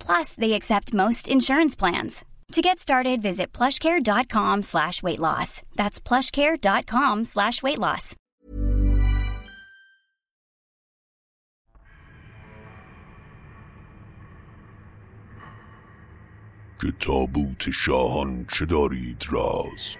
Plus, 0.00 0.34
they 0.34 0.52
accept 0.54 0.94
most 0.94 1.28
insurance 1.28 1.74
plans. 1.74 2.24
To 2.52 2.62
get 2.62 2.78
started, 2.78 3.22
visit 3.22 3.52
plushcare.com 3.52 4.62
slash 4.62 5.02
weight 5.02 5.18
loss. 5.18 5.62
That's 5.74 6.00
plushcare.com 6.00 7.24
slash 7.24 7.62
weight 7.62 7.78
loss. 7.78 8.14
که 16.80 16.92
تابوت 17.00 17.70
شاهان 17.70 18.46
چه 18.58 18.64
دارید 18.66 19.24
راز 19.30 19.96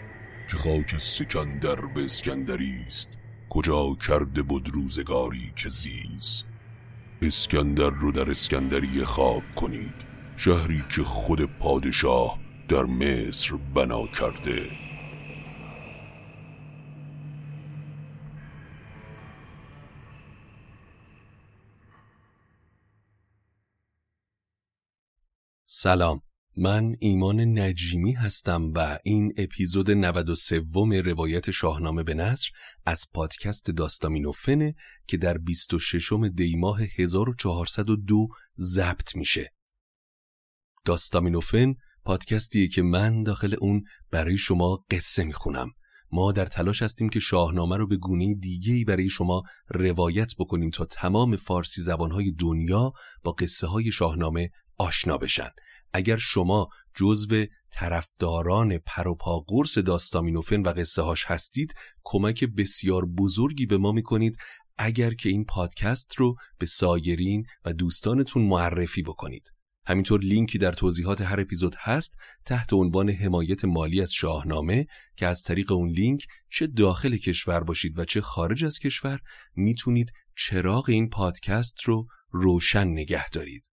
که 0.51 0.57
خاک 0.57 0.99
سکندر 0.99 1.87
به 1.87 2.05
اسکندری 2.05 2.85
است 2.87 3.09
کجا 3.51 3.95
کرده 3.95 4.43
بود 4.43 4.69
روزگاری 4.69 5.53
که 5.57 5.69
زیز 5.69 6.45
اسکندر 7.24 7.90
رو 7.90 8.12
در 8.12 8.30
اسکندریه 8.32 9.06
خاک 9.06 9.56
کنید. 9.56 10.06
شهری 10.38 10.84
که 10.96 11.04
خود 11.04 11.60
پادشاه 11.60 12.40
در 12.70 12.84
مصر 12.84 13.56
بنا 13.76 14.08
کرده. 14.08 14.72
سلام. 25.66 26.22
من 26.58 26.96
ایمان 27.00 27.60
نجیمی 27.60 28.14
هستم 28.14 28.74
و 28.76 29.00
این 29.04 29.34
اپیزود 29.38 29.92
93 29.92 30.62
روایت 31.02 31.52
شاهنامه 31.52 32.04
به 32.04 32.14
نصر 32.14 32.50
از 32.86 33.06
پادکست 33.14 33.72
داستامینوفنه 33.72 34.76
که 35.08 35.18
در 35.18 35.38
26 35.38 36.14
دی 36.36 36.56
ماه 36.56 36.82
1402 36.98 38.28
ضبط 38.58 39.16
میشه. 39.16 39.54
داستامینوفن 40.86 41.76
پادکستیه 42.06 42.68
که 42.68 42.82
من 42.82 43.24
داخل 43.24 43.56
اون 43.60 43.84
برای 44.12 44.38
شما 44.38 44.86
قصه 44.92 45.24
می‌خونم. 45.24 45.70
ما 46.12 46.32
در 46.32 46.46
تلاش 46.46 46.82
هستیم 46.82 47.10
که 47.10 47.20
شاهنامه 47.20 47.78
رو 47.78 47.88
به 47.88 47.98
گونه 47.98 48.34
دیگه‌ای 48.34 48.84
برای 48.84 49.10
شما 49.10 49.44
روایت 49.70 50.32
بکنیم 50.40 50.70
تا 50.70 50.86
تمام 50.86 51.36
فارسی 51.36 51.82
زبانهای 51.82 52.32
دنیا 52.32 52.94
با 53.24 53.32
قصه 53.32 53.68
های 53.68 53.92
شاهنامه 53.92 54.50
آشنا 54.78 55.18
بشن. 55.18 55.50
اگر 55.94 56.18
شما 56.18 56.70
جزو 56.96 57.46
طرفداران 57.72 58.78
پروپا 58.78 59.40
قرص 59.40 59.78
داستامینوفن 59.78 60.62
و 60.62 60.70
قصه 60.70 61.02
هاش 61.02 61.26
هستید 61.26 61.74
کمک 62.04 62.44
بسیار 62.44 63.06
بزرگی 63.06 63.66
به 63.66 63.78
ما 63.78 63.92
می‌کنید 63.92 64.38
اگر 64.78 65.14
که 65.14 65.30
این 65.30 65.46
پادکست 65.46 66.16
رو 66.16 66.36
به 66.58 66.66
سایرین 66.66 67.46
و 67.66 67.74
دوستانتون 67.74 68.44
معرفی 68.44 69.02
بکنید. 69.02 69.52
همینطور 69.86 70.20
لینکی 70.20 70.58
در 70.58 70.72
توضیحات 70.72 71.22
هر 71.22 71.40
اپیزود 71.40 71.76
هست 71.80 72.16
تحت 72.46 72.74
عنوان 72.74 73.10
حمایت 73.10 73.66
مالی 73.66 74.02
از 74.02 74.14
شاهنامه 74.14 74.88
که 75.16 75.28
از 75.28 75.44
طریق 75.44 75.72
اون 75.72 75.90
لینک 75.90 76.28
چه 76.50 76.68
داخل 76.68 77.18
کشور 77.18 77.64
باشید 77.64 78.00
و 78.00 78.06
چه 78.06 78.22
خارج 78.22 78.66
از 78.66 78.80
کشور 78.80 79.20
می‌تونید 79.56 80.12
چراغ 80.38 80.90
این 80.90 81.10
پادکست 81.10 81.84
رو 81.84 82.08
روشن 82.32 82.88
نگه 82.88 83.30
دارید. 83.30 83.72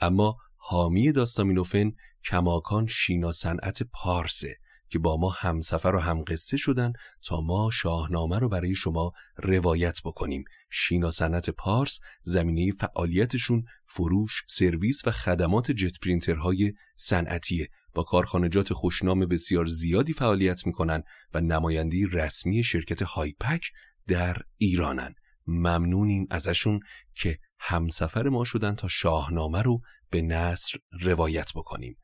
اما 0.00 0.36
حامی 0.62 1.12
داستامینوفن 1.12 1.92
کماکان 2.24 2.86
شینا 2.86 3.32
صنعت 3.32 3.82
پارسه 3.82 4.56
که 4.88 4.98
با 4.98 5.16
ما 5.16 5.30
همسفر 5.30 5.94
و 5.94 6.00
همقصه 6.00 6.56
شدن 6.56 6.92
تا 7.22 7.40
ما 7.40 7.70
شاهنامه 7.72 8.38
رو 8.38 8.48
برای 8.48 8.74
شما 8.74 9.12
روایت 9.36 9.98
بکنیم. 10.04 10.44
شینا 10.70 11.10
صنعت 11.10 11.50
پارس 11.50 12.00
زمینه 12.22 12.72
فعالیتشون 12.72 13.64
فروش، 13.86 14.42
سرویس 14.48 15.06
و 15.06 15.10
خدمات 15.10 15.70
جت 15.70 16.00
پرینترهای 16.00 16.72
صنعتیه. 16.96 17.68
با 17.94 18.02
کارخانجات 18.02 18.72
خوشنام 18.72 19.20
بسیار 19.20 19.66
زیادی 19.66 20.12
فعالیت 20.12 20.66
می‌کنن 20.66 21.02
و 21.34 21.40
نمایندی 21.40 22.06
رسمی 22.06 22.62
شرکت 22.62 23.02
هایپک 23.02 23.72
در 24.06 24.36
ایرانن. 24.56 25.14
ممنونیم 25.46 26.26
ازشون 26.30 26.80
که 27.14 27.38
همسفر 27.58 28.28
ما 28.28 28.44
شدن 28.44 28.74
تا 28.74 28.88
شاهنامه 28.88 29.62
رو 29.62 29.80
به 30.10 30.22
نصر 30.22 30.78
روایت 31.00 31.50
بکنیم. 31.54 31.96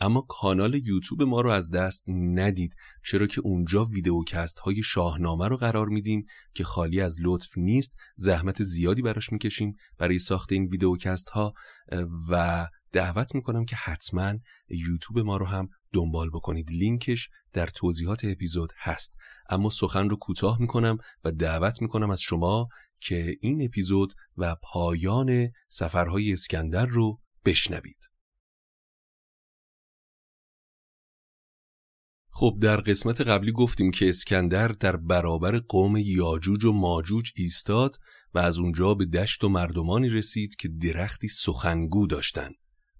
اما 0.00 0.20
کانال 0.20 0.74
یوتیوب 0.74 1.22
ما 1.22 1.40
رو 1.40 1.50
از 1.50 1.70
دست 1.70 2.04
ندید 2.08 2.74
چرا 3.04 3.26
که 3.26 3.40
اونجا 3.40 3.84
ویدئوکست 3.84 4.58
های 4.58 4.82
شاهنامه 4.82 5.48
رو 5.48 5.56
قرار 5.56 5.88
میدیم 5.88 6.24
که 6.54 6.64
خالی 6.64 7.00
از 7.00 7.16
لطف 7.22 7.58
نیست 7.58 7.92
زحمت 8.16 8.62
زیادی 8.62 9.02
براش 9.02 9.32
می‌کشیم 9.32 9.74
برای 9.98 10.18
ساخت 10.18 10.52
این 10.52 10.64
ویدئوکست 10.64 11.28
ها 11.28 11.54
و 12.28 12.66
دعوت 12.92 13.34
می‌کنم 13.34 13.64
که 13.64 13.76
حتما 13.76 14.34
یوتیوب 14.68 15.18
ما 15.18 15.36
رو 15.36 15.46
هم 15.46 15.68
دنبال 15.92 16.30
بکنید. 16.30 16.70
لینکش 16.70 17.28
در 17.52 17.66
توضیحات 17.66 18.24
اپیزود 18.24 18.72
هست. 18.76 19.14
اما 19.50 19.70
سخن 19.70 20.08
رو 20.08 20.16
کوتاه 20.16 20.60
می‌کنم 20.60 20.98
و 21.24 21.32
دعوت 21.32 21.82
می‌کنم 21.82 22.10
از 22.10 22.20
شما 22.20 22.68
که 23.00 23.36
این 23.40 23.64
اپیزود 23.64 24.12
و 24.36 24.56
پایان 24.62 25.48
سفرهای 25.68 26.32
اسکندر 26.32 26.86
رو 26.86 27.20
بشنوید 27.44 28.10
خب 32.40 32.58
در 32.60 32.76
قسمت 32.76 33.20
قبلی 33.20 33.52
گفتیم 33.52 33.90
که 33.90 34.08
اسکندر 34.08 34.68
در 34.68 34.96
برابر 34.96 35.58
قوم 35.58 35.96
یاجوج 35.96 36.64
و 36.64 36.72
ماجوج 36.72 37.32
ایستاد 37.36 37.96
و 38.34 38.38
از 38.38 38.58
اونجا 38.58 38.94
به 38.94 39.04
دشت 39.04 39.44
و 39.44 39.48
مردمانی 39.48 40.08
رسید 40.08 40.56
که 40.56 40.68
درختی 40.68 41.28
سخنگو 41.28 42.06
داشتند. 42.06 42.54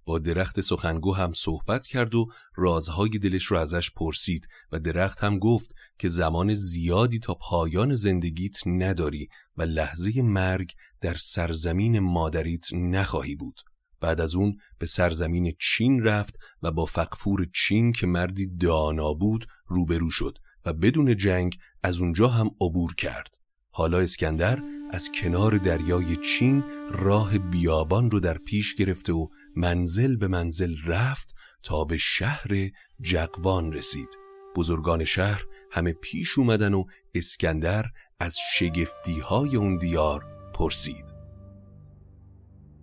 با 0.05 0.19
درخت 0.19 0.61
سخنگو 0.61 1.15
هم 1.15 1.33
صحبت 1.33 1.87
کرد 1.87 2.15
و 2.15 2.27
رازهای 2.55 3.09
دلش 3.09 3.43
رو 3.43 3.57
ازش 3.57 3.91
پرسید 3.91 4.47
و 4.71 4.79
درخت 4.79 5.19
هم 5.19 5.39
گفت 5.39 5.75
که 5.99 6.09
زمان 6.09 6.53
زیادی 6.53 7.19
تا 7.19 7.33
پایان 7.33 7.95
زندگیت 7.95 8.57
نداری 8.65 9.27
و 9.57 9.63
لحظه 9.63 10.21
مرگ 10.21 10.71
در 11.01 11.15
سرزمین 11.17 11.99
مادریت 11.99 12.73
نخواهی 12.73 13.35
بود. 13.35 13.59
بعد 14.01 14.21
از 14.21 14.35
اون 14.35 14.57
به 14.77 14.85
سرزمین 14.85 15.53
چین 15.59 16.03
رفت 16.03 16.39
و 16.63 16.71
با 16.71 16.85
فقفور 16.85 17.47
چین 17.55 17.91
که 17.91 18.07
مردی 18.07 18.47
دانا 18.47 19.13
بود 19.13 19.47
روبرو 19.67 20.09
شد 20.09 20.37
و 20.65 20.73
بدون 20.73 21.17
جنگ 21.17 21.57
از 21.83 21.99
اونجا 21.99 22.27
هم 22.27 22.49
عبور 22.61 22.95
کرد. 22.95 23.35
حالا 23.71 23.99
اسکندر 23.99 24.63
از 24.91 25.11
کنار 25.11 25.57
دریای 25.57 26.15
چین 26.15 26.63
راه 26.91 27.37
بیابان 27.37 28.11
رو 28.11 28.19
در 28.19 28.37
پیش 28.37 28.75
گرفته 28.75 29.13
و 29.13 29.27
منزل 29.55 30.15
به 30.15 30.27
منزل 30.27 30.75
رفت 30.85 31.35
تا 31.63 31.83
به 31.83 31.97
شهر 31.97 32.69
جقوان 33.01 33.73
رسید. 33.73 34.09
بزرگان 34.55 35.05
شهر 35.05 35.45
همه 35.71 35.93
پیش 35.93 36.37
اومدن 36.37 36.73
و 36.73 36.83
اسکندر 37.15 37.85
از 38.19 38.37
شگفتی 38.53 39.19
های 39.19 39.55
اون 39.55 39.77
دیار 39.77 40.25
پرسید 40.53 41.18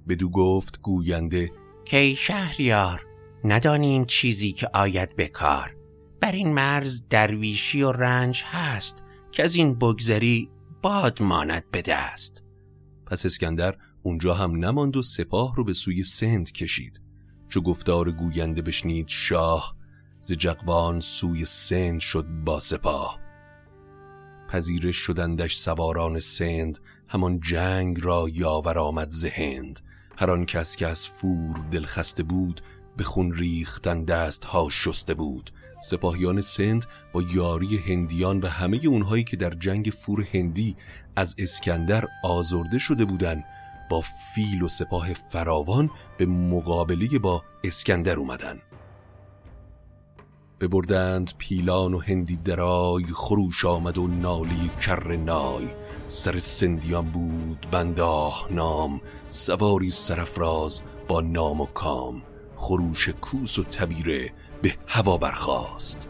بدو 0.08 0.30
گفت 0.30 0.80
گوینده 0.80 1.50
کی 1.84 2.16
شهریار 2.16 3.06
ندانی 3.44 4.04
چیزی 4.08 4.52
که 4.52 4.68
آید 4.74 5.16
بکار 5.16 5.76
بر 6.20 6.32
این 6.32 6.54
مرز 6.54 7.02
درویشی 7.10 7.82
و 7.82 7.92
رنج 7.92 8.42
هست 8.46 9.02
که 9.32 9.44
از 9.44 9.54
این 9.54 9.74
بگذری 9.74 10.50
باد 10.82 11.22
ماند 11.22 11.64
به 11.70 11.82
دست. 11.82 12.44
پس 13.06 13.26
اسکندر 13.26 13.76
اونجا 14.02 14.34
هم 14.34 14.64
نماند 14.64 14.96
و 14.96 15.02
سپاه 15.02 15.54
رو 15.56 15.64
به 15.64 15.72
سوی 15.72 16.04
سند 16.04 16.52
کشید. 16.52 17.00
چو 17.48 17.60
گفتار 17.60 18.12
گوینده 18.12 18.62
بشنید 18.62 19.08
شاه 19.08 19.76
ز 20.18 20.32
جقوان 20.32 21.00
سوی 21.00 21.44
سند 21.44 22.00
شد 22.00 22.26
با 22.44 22.60
سپاه. 22.60 23.20
پذیرش 24.48 24.96
شدندش 24.96 25.56
سواران 25.56 26.20
سند 26.20 26.78
همان 27.08 27.40
جنگ 27.40 27.98
را 28.02 28.28
یاور 28.32 28.78
آمد 28.78 29.10
ز 29.10 29.24
هند. 29.24 29.80
هر 30.16 30.30
آن 30.30 30.46
کس 30.46 30.76
که 30.76 30.86
از 30.86 31.08
فور 31.08 31.56
دلخسته 31.70 32.22
بود 32.22 32.60
به 32.96 33.04
خون 33.04 33.34
ریختن 33.34 34.04
دست 34.04 34.44
ها 34.44 34.68
شسته 34.70 35.14
بود. 35.14 35.50
سپاهیان 35.82 36.40
سند 36.40 36.86
با 37.12 37.22
یاری 37.22 37.76
هندیان 37.76 38.40
و 38.40 38.48
همه 38.48 38.80
اونهایی 38.86 39.24
که 39.24 39.36
در 39.36 39.50
جنگ 39.50 39.86
فور 39.86 40.26
هندی 40.32 40.76
از 41.16 41.34
اسکندر 41.38 42.04
آزرده 42.24 42.78
شده 42.78 43.04
بودند 43.04 43.44
با 43.90 44.02
فیل 44.34 44.62
و 44.62 44.68
سپاه 44.68 45.14
فراوان 45.14 45.90
به 46.18 46.26
مقابله 46.26 47.18
با 47.18 47.44
اسکندر 47.64 48.16
اومدن 48.16 48.58
ببردند 50.60 51.32
پیلان 51.38 51.94
و 51.94 51.98
هندی 51.98 52.36
درای 52.36 53.04
خروش 53.04 53.64
آمد 53.64 53.98
و 53.98 54.06
نالی 54.06 54.70
کر 54.80 55.16
نای. 55.16 55.68
سر 56.06 56.38
سندیان 56.38 57.06
بود 57.06 57.66
بنداه 57.70 58.48
نام 58.50 59.00
سواری 59.30 59.90
سرفراز 59.90 60.82
با 61.08 61.20
نام 61.20 61.60
و 61.60 61.66
کام. 61.66 62.22
خروش 62.56 63.08
کوس 63.08 63.58
و 63.58 63.64
تبیره 63.64 64.32
به 64.62 64.74
هوا 64.86 65.18
برخاست. 65.18 66.08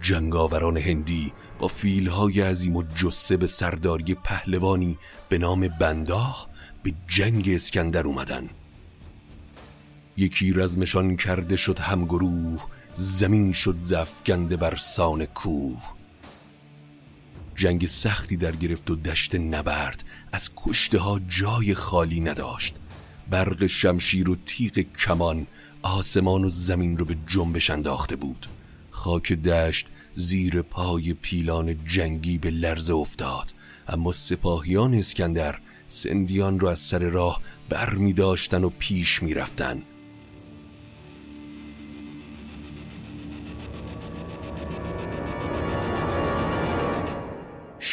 جنگاوران 0.00 0.76
هندی 0.76 1.32
با 1.58 1.68
فیلهای 1.68 2.40
عظیم 2.40 2.76
و 2.76 2.82
جسه 2.82 3.36
به 3.36 3.46
سرداری 3.46 4.14
پهلوانی 4.14 4.98
به 5.28 5.38
نام 5.38 5.68
بنداه 5.80 6.48
به 6.82 6.92
جنگ 7.08 7.48
اسکندر 7.48 8.06
اومدن. 8.06 8.48
یکی 10.16 10.52
رزمشان 10.52 11.16
کرده 11.16 11.56
شد 11.56 11.78
همگروه 11.78 12.66
زمین 12.94 13.52
شد 13.52 13.76
زفکنده 13.78 14.56
بر 14.56 14.76
سان 14.76 15.24
کوه. 15.24 15.82
جنگ 17.56 17.86
سختی 17.86 18.36
در 18.36 18.56
گرفت 18.56 18.90
و 18.90 18.96
دشت 18.96 19.34
نبرد. 19.34 20.04
از 20.32 20.50
کشته 20.56 20.98
ها 20.98 21.20
جای 21.28 21.74
خالی 21.74 22.20
نداشت. 22.20 22.74
برق 23.30 23.66
شمشیر 23.66 24.30
و 24.30 24.36
تیغ 24.36 24.78
کمان 24.78 25.46
آسمان 25.82 26.44
و 26.44 26.48
زمین 26.48 26.98
رو 26.98 27.04
به 27.04 27.16
جنبش 27.26 27.70
انداخته 27.70 28.16
بود. 28.16 28.46
خاک 28.90 29.32
دشت 29.32 29.88
زیر 30.12 30.62
پای 30.62 31.14
پیلان 31.14 31.84
جنگی 31.84 32.38
به 32.38 32.50
لرزه 32.50 32.94
افتاد. 32.94 33.54
اما 33.88 34.12
سپاهیان 34.12 34.94
اسکندر 34.94 35.58
سندیان 35.86 36.60
را 36.60 36.70
از 36.70 36.78
سر 36.78 36.98
راه 36.98 37.40
بر 37.68 37.94
می 37.94 38.12
داشتن 38.12 38.64
و 38.64 38.70
پیش 38.78 39.22
می 39.22 39.34
رفتن. 39.34 39.82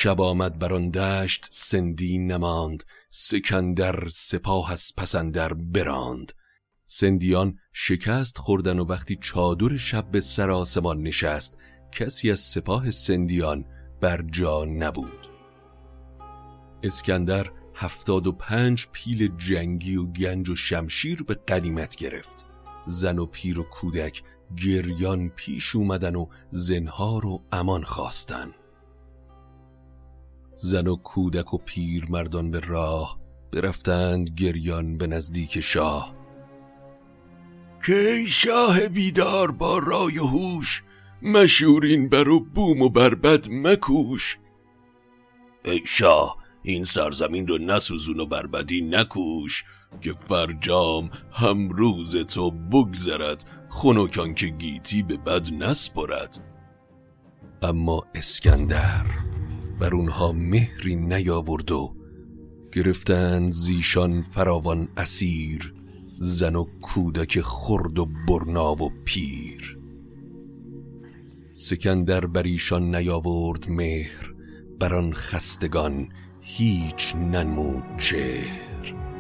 شب 0.03 0.21
آمد 0.21 0.59
بر 0.59 0.73
آن 0.73 0.89
دشت 0.89 1.47
سندی 1.51 2.17
نماند 2.17 2.83
سکندر 3.09 4.09
سپاه 4.09 4.71
از 4.71 4.93
پسندر 4.97 5.53
براند. 5.53 6.31
سندیان 6.85 7.59
شکست 7.73 8.37
خوردن 8.37 8.79
و 8.79 8.85
وقتی 8.85 9.17
چادر 9.21 9.77
شب 9.77 10.11
به 10.11 10.21
سر 10.21 10.49
آسمان 10.49 11.01
نشست 11.01 11.57
کسی 11.91 12.31
از 12.31 12.39
سپاه 12.39 12.91
سندیان 12.91 13.65
بر 14.01 14.21
جا 14.21 14.65
نبود. 14.65 15.27
اسکندر 16.83 17.51
هفتاد 17.75 18.27
و 18.27 18.31
پنج 18.31 18.87
پیل 18.91 19.37
جنگی 19.37 19.95
و 19.95 20.05
گنج 20.05 20.49
و 20.49 20.55
شمشیر 20.55 21.23
به 21.23 21.33
قنیمت 21.47 21.95
گرفت. 21.95 22.45
زن 22.87 23.19
و 23.19 23.25
پیر 23.25 23.59
و 23.59 23.63
کودک 23.63 24.23
گریان 24.65 25.29
پیش 25.29 25.75
اومدن 25.75 26.15
و 26.15 26.25
زنهار 26.49 27.25
و 27.25 27.43
امان 27.51 27.83
خواستن. 27.83 28.53
زن 30.53 30.87
و 30.87 30.95
کودک 30.95 31.53
و 31.53 31.57
پیر 31.57 32.05
مردان 32.09 32.51
به 32.51 32.59
راه 32.59 33.19
برفتند 33.51 34.29
گریان 34.29 34.97
به 34.97 35.07
نزدیک 35.07 35.59
شاه. 35.59 36.15
که 37.85 38.25
شاه 38.27 38.87
بیدار 38.87 39.51
با 39.51 39.77
رای 39.77 40.19
و 40.19 40.23
هوش 40.23 40.83
مشورین 41.21 42.09
بر 42.09 42.29
و 42.29 42.39
بوم 42.39 42.81
و 42.81 42.89
بربد 42.89 43.47
مکوش. 43.49 44.37
ای 45.65 45.81
شاه 45.85 46.37
این 46.63 46.83
سرزمین 46.83 47.47
رو 47.47 47.57
نسوزون 47.57 48.19
و 48.19 48.25
بربدی 48.25 48.81
نکوش 48.81 49.63
که 50.01 50.13
فرجام 50.13 51.09
هم 51.31 51.69
روز 51.69 52.15
تو 52.15 52.51
بگذرد 52.51 53.45
خنکان 53.69 54.33
که 54.33 54.47
گیتی 54.47 55.03
به 55.03 55.17
بد 55.17 55.53
نسپرد. 55.53 56.37
اما 57.61 58.03
اسکندر 58.15 59.05
بر 59.81 59.95
اونها 59.95 60.31
مهری 60.31 60.95
نیاورد 60.95 61.71
و 61.71 61.95
گرفتند 62.73 63.51
زیشان 63.51 64.21
فراوان 64.21 64.87
اسیر 64.97 65.73
زن 66.19 66.55
و 66.55 66.65
کودک 66.81 67.41
خرد 67.41 67.99
و 67.99 68.05
برنا 68.27 68.71
و 68.71 68.91
پیر. 69.05 69.77
سکندر 71.53 72.25
بر 72.25 72.43
ایشان 72.43 72.95
نیاورد 72.95 73.69
مهر 73.69 74.33
بر 74.79 74.95
آن 74.95 75.13
خستگان 75.13 76.09
هیچ 76.41 77.15
ننمود 77.15 77.83
چهر. 77.97 79.10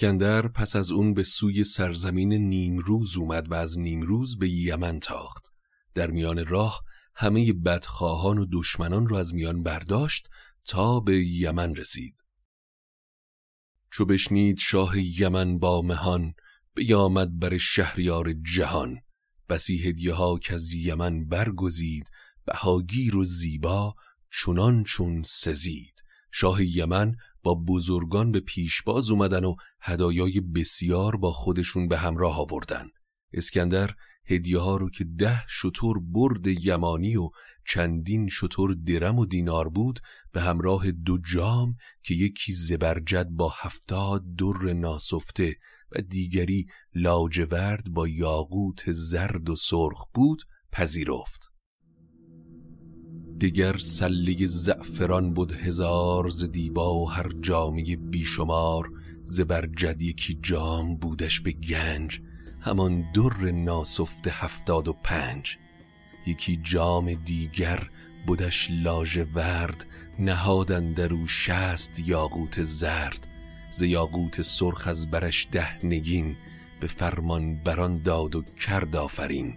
اسکندر 0.00 0.48
پس 0.48 0.76
از 0.76 0.90
اون 0.90 1.14
به 1.14 1.22
سوی 1.22 1.64
سرزمین 1.64 2.32
نیمروز 2.32 3.16
اومد 3.16 3.50
و 3.50 3.54
از 3.54 3.78
نیمروز 3.78 4.38
به 4.38 4.48
یمن 4.48 5.00
تاخت. 5.00 5.46
در 5.94 6.10
میان 6.10 6.46
راه 6.46 6.82
همه 7.14 7.52
بدخواهان 7.52 8.38
و 8.38 8.46
دشمنان 8.52 9.08
را 9.08 9.18
از 9.18 9.34
میان 9.34 9.62
برداشت 9.62 10.28
تا 10.64 11.00
به 11.00 11.24
یمن 11.24 11.74
رسید. 11.74 12.24
چو 13.92 14.04
بشنید 14.04 14.58
شاه 14.58 14.98
یمن 15.20 15.58
با 15.58 15.82
مهان 15.82 16.34
بیامد 16.74 17.38
بر 17.38 17.58
شهریار 17.58 18.32
جهان. 18.32 18.96
بسی 19.48 19.88
هدیه 19.88 20.14
ها 20.14 20.38
که 20.38 20.54
از 20.54 20.74
یمن 20.74 21.28
برگزید 21.28 22.10
بهاگیر 22.44 23.16
و 23.16 23.24
زیبا 23.24 23.94
چنان 24.30 24.84
چون 24.84 25.22
سزید. 25.22 25.99
شاه 26.32 26.64
یمن 26.64 27.16
با 27.42 27.54
بزرگان 27.54 28.32
به 28.32 28.40
پیشباز 28.40 29.10
اومدن 29.10 29.44
و 29.44 29.54
هدایای 29.80 30.40
بسیار 30.40 31.16
با 31.16 31.32
خودشون 31.32 31.88
به 31.88 31.98
همراه 31.98 32.40
آوردن. 32.40 32.88
اسکندر 33.32 33.94
هدیه 34.24 34.58
ها 34.58 34.76
رو 34.76 34.90
که 34.90 35.04
ده 35.04 35.44
شطور 35.48 35.98
برد 36.00 36.46
یمانی 36.46 37.16
و 37.16 37.30
چندین 37.68 38.28
شطور 38.28 38.74
درم 38.74 39.18
و 39.18 39.26
دینار 39.26 39.68
بود 39.68 40.00
به 40.32 40.40
همراه 40.40 40.90
دو 40.90 41.18
جام 41.18 41.74
که 42.02 42.14
یکی 42.14 42.52
زبرجد 42.52 43.28
با 43.28 43.54
هفتاد 43.56 44.22
در 44.34 44.72
ناسفته 44.72 45.56
و 45.92 46.00
دیگری 46.00 46.66
لاجورد 46.94 47.90
با 47.90 48.08
یاقوت 48.08 48.92
زرد 48.92 49.50
و 49.50 49.56
سرخ 49.56 50.06
بود 50.14 50.42
پذیرفت. 50.72 51.59
دیگر 53.40 53.78
سلی 53.78 54.46
زعفران 54.46 55.34
بود 55.34 55.52
هزار 55.52 56.28
ز 56.28 56.50
دیبا 56.50 56.94
و 56.94 57.10
هر 57.10 57.32
جامی 57.40 57.96
بیشمار 57.96 58.90
زبرجد 59.22 60.02
یکی 60.02 60.38
جام 60.42 60.96
بودش 60.96 61.40
به 61.40 61.52
گنج 61.52 62.20
همان 62.60 63.12
در 63.12 63.50
ناسفت 63.50 64.28
هفتاد 64.28 64.88
و 64.88 64.92
پنج. 64.92 65.56
یکی 66.26 66.60
جام 66.62 67.14
دیگر 67.14 67.90
بودش 68.26 68.68
لاژ 68.70 69.18
ورد 69.34 69.86
نهادن 70.18 70.92
در 70.92 71.12
او 71.12 71.26
شست 71.26 72.08
یاقوت 72.08 72.62
زرد. 72.62 73.28
ز 73.70 73.82
یاقوت 73.82 74.42
سرخ 74.42 74.86
از 74.86 75.10
برش 75.10 75.48
ده 75.52 75.86
نگین 75.86 76.36
به 76.80 76.86
فرمان 76.86 77.62
بران 77.64 78.02
داد 78.02 78.36
و 78.36 78.42
کرد 78.42 78.96
آفرین. 78.96 79.54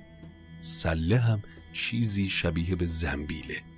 سله 0.62 1.18
هم 1.18 1.44
چیزی 1.74 2.30
شبیه 2.30 2.75
به 2.75 2.86
زنبیله. 2.86 3.73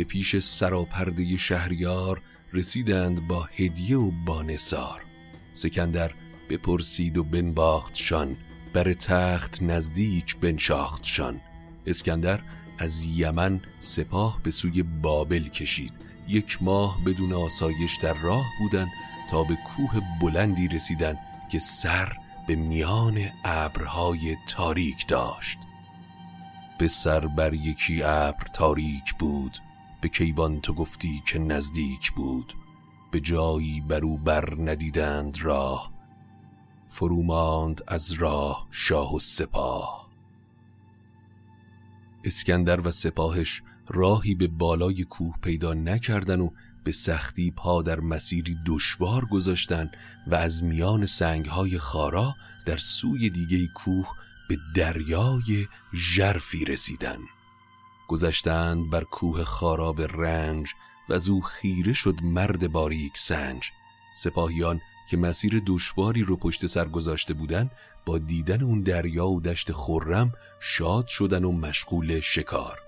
به 0.00 0.04
پیش 0.04 0.38
سراپرده 0.38 1.36
شهریار 1.36 2.22
رسیدند 2.52 3.28
با 3.28 3.48
هدیه 3.56 3.98
و 3.98 4.10
با 4.10 4.42
نسار 4.42 5.02
سکندر 5.52 6.12
بپرسید 6.50 7.18
و 7.18 7.24
بنباختشان 7.24 8.36
بر 8.72 8.92
تخت 8.92 9.62
نزدیک 9.62 10.36
بنشاختشان. 10.36 11.40
اسکندر 11.86 12.40
از 12.78 13.04
یمن 13.04 13.60
سپاه 13.78 14.40
به 14.42 14.50
سوی 14.50 14.82
بابل 14.82 15.48
کشید. 15.48 15.92
یک 16.28 16.62
ماه 16.62 17.04
بدون 17.04 17.32
آسایش 17.32 17.98
در 18.02 18.14
راه 18.14 18.46
بودن 18.58 18.86
تا 19.30 19.44
به 19.44 19.54
کوه 19.54 20.00
بلندی 20.20 20.68
رسیدن 20.68 21.18
که 21.52 21.58
سر 21.58 22.16
به 22.48 22.56
میان 22.56 23.20
ابرهای 23.44 24.36
تاریک 24.48 25.06
داشت. 25.06 25.58
به 26.78 26.88
سر 26.88 27.26
بر 27.26 27.54
یکی 27.54 28.02
ابر 28.02 28.46
تاریک 28.52 29.14
بود. 29.14 29.58
به 30.02 30.08
کیوان 30.08 30.60
تو 30.60 30.74
گفتی 30.74 31.22
که 31.26 31.38
نزدیک 31.38 32.12
بود. 32.12 32.54
به 33.10 33.20
جایی 33.20 33.80
برو 33.80 34.18
بر 34.18 34.54
ندیدند 34.58 35.38
راه. 35.42 35.92
فروماند 36.88 37.82
از 37.88 38.12
راه 38.12 38.68
شاه 38.70 39.14
و 39.14 39.20
سپاه. 39.20 40.10
اسکندر 42.24 42.80
و 42.80 42.90
سپاهش 42.90 43.62
راهی 43.88 44.34
به 44.34 44.48
بالای 44.48 45.04
کوه 45.04 45.34
پیدا 45.42 45.74
نکردن 45.74 46.40
و 46.40 46.50
به 46.84 46.92
سختی 46.92 47.50
پا 47.50 47.82
در 47.82 48.00
مسیری 48.00 48.56
دشوار 48.66 49.24
گذاشتن 49.24 49.90
و 50.26 50.34
از 50.34 50.64
میان 50.64 51.06
سنگهای 51.06 51.78
خارا 51.78 52.34
در 52.66 52.76
سوی 52.76 53.30
دیگه 53.30 53.66
کوه 53.66 54.08
به 54.48 54.56
دریای 54.74 55.66
ژرفی 55.94 56.64
رسیدن. 56.64 57.18
گذشتند 58.10 58.90
بر 58.90 59.04
کوه 59.04 59.44
خاراب 59.44 60.00
رنج 60.00 60.74
و 61.08 61.12
از 61.12 61.28
او 61.28 61.42
خیره 61.42 61.92
شد 61.92 62.14
مرد 62.22 62.72
باریک 62.72 63.18
سنج. 63.18 63.70
سپاهیان 64.14 64.80
که 65.10 65.16
مسیر 65.16 65.62
دشواری 65.66 66.22
رو 66.22 66.36
پشت 66.36 66.66
سر 66.66 66.88
گذاشته 66.88 67.34
بودن 67.34 67.70
با 68.06 68.18
دیدن 68.18 68.62
اون 68.62 68.80
دریا 68.80 69.28
و 69.28 69.40
دشت 69.40 69.72
خرم 69.72 70.32
شاد 70.60 71.06
شدن 71.06 71.44
و 71.44 71.52
مشغول 71.52 72.20
شکار. 72.20 72.78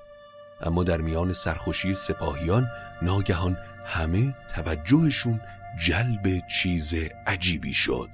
اما 0.61 0.85
در 0.85 1.01
میان 1.01 1.33
سرخوشی 1.33 1.95
سپاهیان 1.95 2.67
ناگهان 3.03 3.57
همه 3.87 4.35
توجهشون 4.55 5.41
جلب 5.87 6.49
چیز 6.63 6.95
عجیبی 7.27 7.75
شد. 7.75 8.09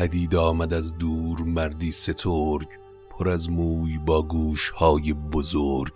پدید 0.00 0.36
آمد 0.36 0.74
از 0.74 0.98
دور 0.98 1.40
مردی 1.40 1.92
سترگ 1.92 2.68
پر 3.10 3.28
از 3.28 3.50
موی 3.50 3.98
با 3.98 4.22
گوش 4.22 4.70
های 4.70 5.12
بزرگ. 5.12 5.92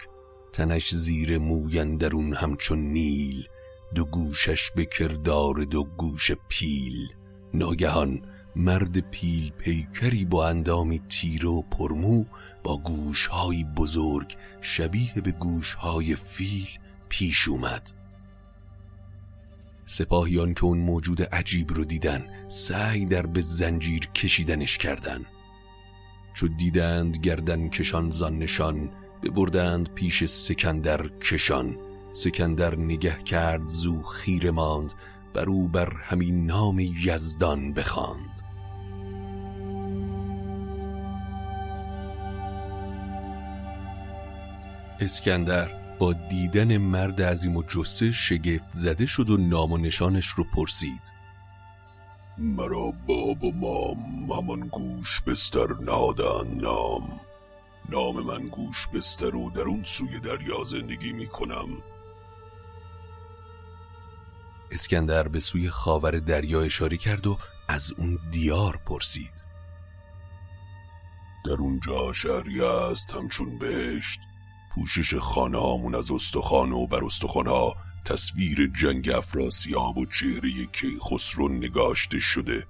تنش 0.52 0.94
زیر 0.94 1.38
موی 1.38 1.96
درون 1.96 2.34
همچون 2.34 2.78
نیل 2.78 3.48
دو 3.94 4.04
گوشش 4.04 4.70
به 4.70 4.84
کردار 4.84 5.54
دو 5.54 5.84
گوش 5.84 6.30
پیل. 6.48 7.08
ناگهان 7.54 8.22
مرد 8.56 9.10
پیل 9.10 9.50
پیکری 9.50 10.24
با 10.24 10.48
اندامی 10.48 10.98
تیره 10.98 11.48
و 11.48 11.62
پرمو 11.62 12.24
با 12.64 12.76
گوشهایی 12.76 13.64
بزرگ 13.64 14.36
شبیه 14.60 15.20
به 15.24 15.30
گوشهای 15.30 16.16
فیل 16.16 16.68
پیش 17.08 17.48
اومد. 17.48 18.03
سپاهیان 19.86 20.54
که 20.54 20.64
اون 20.64 20.78
موجود 20.78 21.22
عجیب 21.22 21.72
رو 21.72 21.84
دیدن 21.84 22.26
سعی 22.48 23.06
در 23.06 23.26
به 23.26 23.40
زنجیر 23.40 24.06
کشیدنش 24.06 24.78
کردن. 24.78 25.24
چو 26.34 26.48
دیدند 26.48 27.16
گردن 27.16 27.68
کشان 27.68 28.10
زان 28.10 28.38
نشان 28.38 28.90
ببردند 29.22 29.94
پیش 29.94 30.24
سکندر 30.24 31.08
کشان. 31.08 31.76
سکندر 32.12 32.76
نگه 32.76 33.22
کرد 33.22 33.68
زو 33.68 34.02
خیره 34.02 34.50
ماند 34.50 34.92
بر 35.34 35.44
او 35.44 35.68
بر 35.68 35.92
همین 35.92 36.46
نام 36.46 36.78
یزدان 36.78 37.72
بخواند. 37.72 38.40
اسکندر 45.00 45.83
با 45.98 46.12
دیدن 46.12 46.76
مرد 46.76 47.22
عظیم 47.22 47.56
و 47.56 47.62
جسه 47.62 48.12
شگفت 48.12 48.70
زده 48.70 49.06
شد 49.06 49.30
و 49.30 49.36
نام 49.36 49.72
و 49.72 49.78
نشانش 49.78 50.26
رو 50.26 50.44
پرسید. 50.44 51.14
مرا 52.38 52.92
باب 53.06 53.44
و 53.44 53.52
مام 53.52 54.30
همان 54.32 54.60
گوش 54.60 55.20
بستر 55.20 55.66
نادن 55.80 56.54
نام. 56.54 57.20
نام 57.88 58.20
من 58.20 58.48
گوش 58.48 58.88
بستر 58.94 59.36
و 59.36 59.50
در 59.50 59.60
اون 59.60 59.82
سوی 59.84 60.20
دریا 60.20 60.64
زندگی 60.64 61.12
می 61.12 61.26
کنم. 61.26 61.68
اسکندر 64.70 65.28
به 65.28 65.40
سوی 65.40 65.70
خاور 65.70 66.10
دریا 66.10 66.60
اشاره 66.62 66.96
کرد 66.96 67.26
و 67.26 67.38
از 67.68 67.92
اون 67.98 68.18
دیار 68.30 68.80
پرسید. 68.86 69.44
در 71.44 71.52
اونجا 71.58 72.12
شهری 72.12 72.64
است 72.64 73.12
همچون 73.12 73.58
بهشت. 73.58 74.20
پوشش 74.74 75.14
خانه 75.14 75.96
از 75.98 76.10
استخوان 76.10 76.72
و 76.72 76.86
بر 76.86 77.04
استخوانها 77.04 77.74
تصویر 78.04 78.72
جنگ 78.80 79.10
افراسیاب 79.10 79.98
و 79.98 80.06
چهره 80.06 80.66
کیخسرو 80.72 81.48
نگاشته 81.48 82.18
شده. 82.18 82.66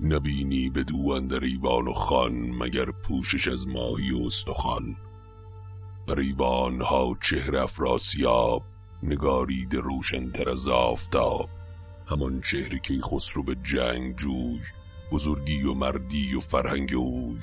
نبینی 0.00 0.70
به 0.70 0.84
دو 0.84 1.10
اندر 1.10 1.44
ایوان 1.44 1.88
و 1.88 1.92
خان 1.92 2.32
مگر 2.32 2.84
پوشش 2.84 3.48
از 3.48 3.68
ماهی 3.68 4.10
و 4.10 4.26
استخوان. 4.26 4.96
بر 6.06 6.18
ایوان 6.18 6.80
ها 6.80 7.18
چهره 7.22 7.62
افراسیاب 7.62 8.64
نگارید 9.02 9.74
روشنتر 9.74 10.50
از 10.50 10.68
آفتاب. 10.68 11.48
همان 12.06 12.40
چهره 12.40 12.78
که 12.78 13.00
خسرو 13.00 13.42
به 13.42 13.54
جنگ 13.54 14.16
جوی 14.16 14.60
بزرگی 15.12 15.62
و 15.62 15.74
مردی 15.74 16.34
و 16.34 16.40
فرهنگ 16.40 16.94
اوی. 16.94 17.40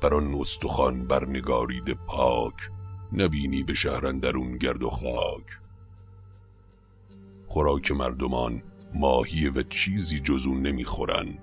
بر 0.00 0.14
آن 0.14 0.34
استخوان 0.34 1.06
برنگارید 1.06 1.92
پاک 1.92 2.70
نبینی 3.12 3.62
به 3.62 3.74
شهرندرون 3.74 4.56
گرد 4.58 4.82
و 4.82 4.90
خاک. 4.90 5.46
خوراک 7.46 7.92
مردمان 7.92 8.62
ماهی 8.94 9.48
و 9.48 9.62
چیزی 9.62 10.20
جزون 10.20 10.62
نمی‌خورن 10.62 11.38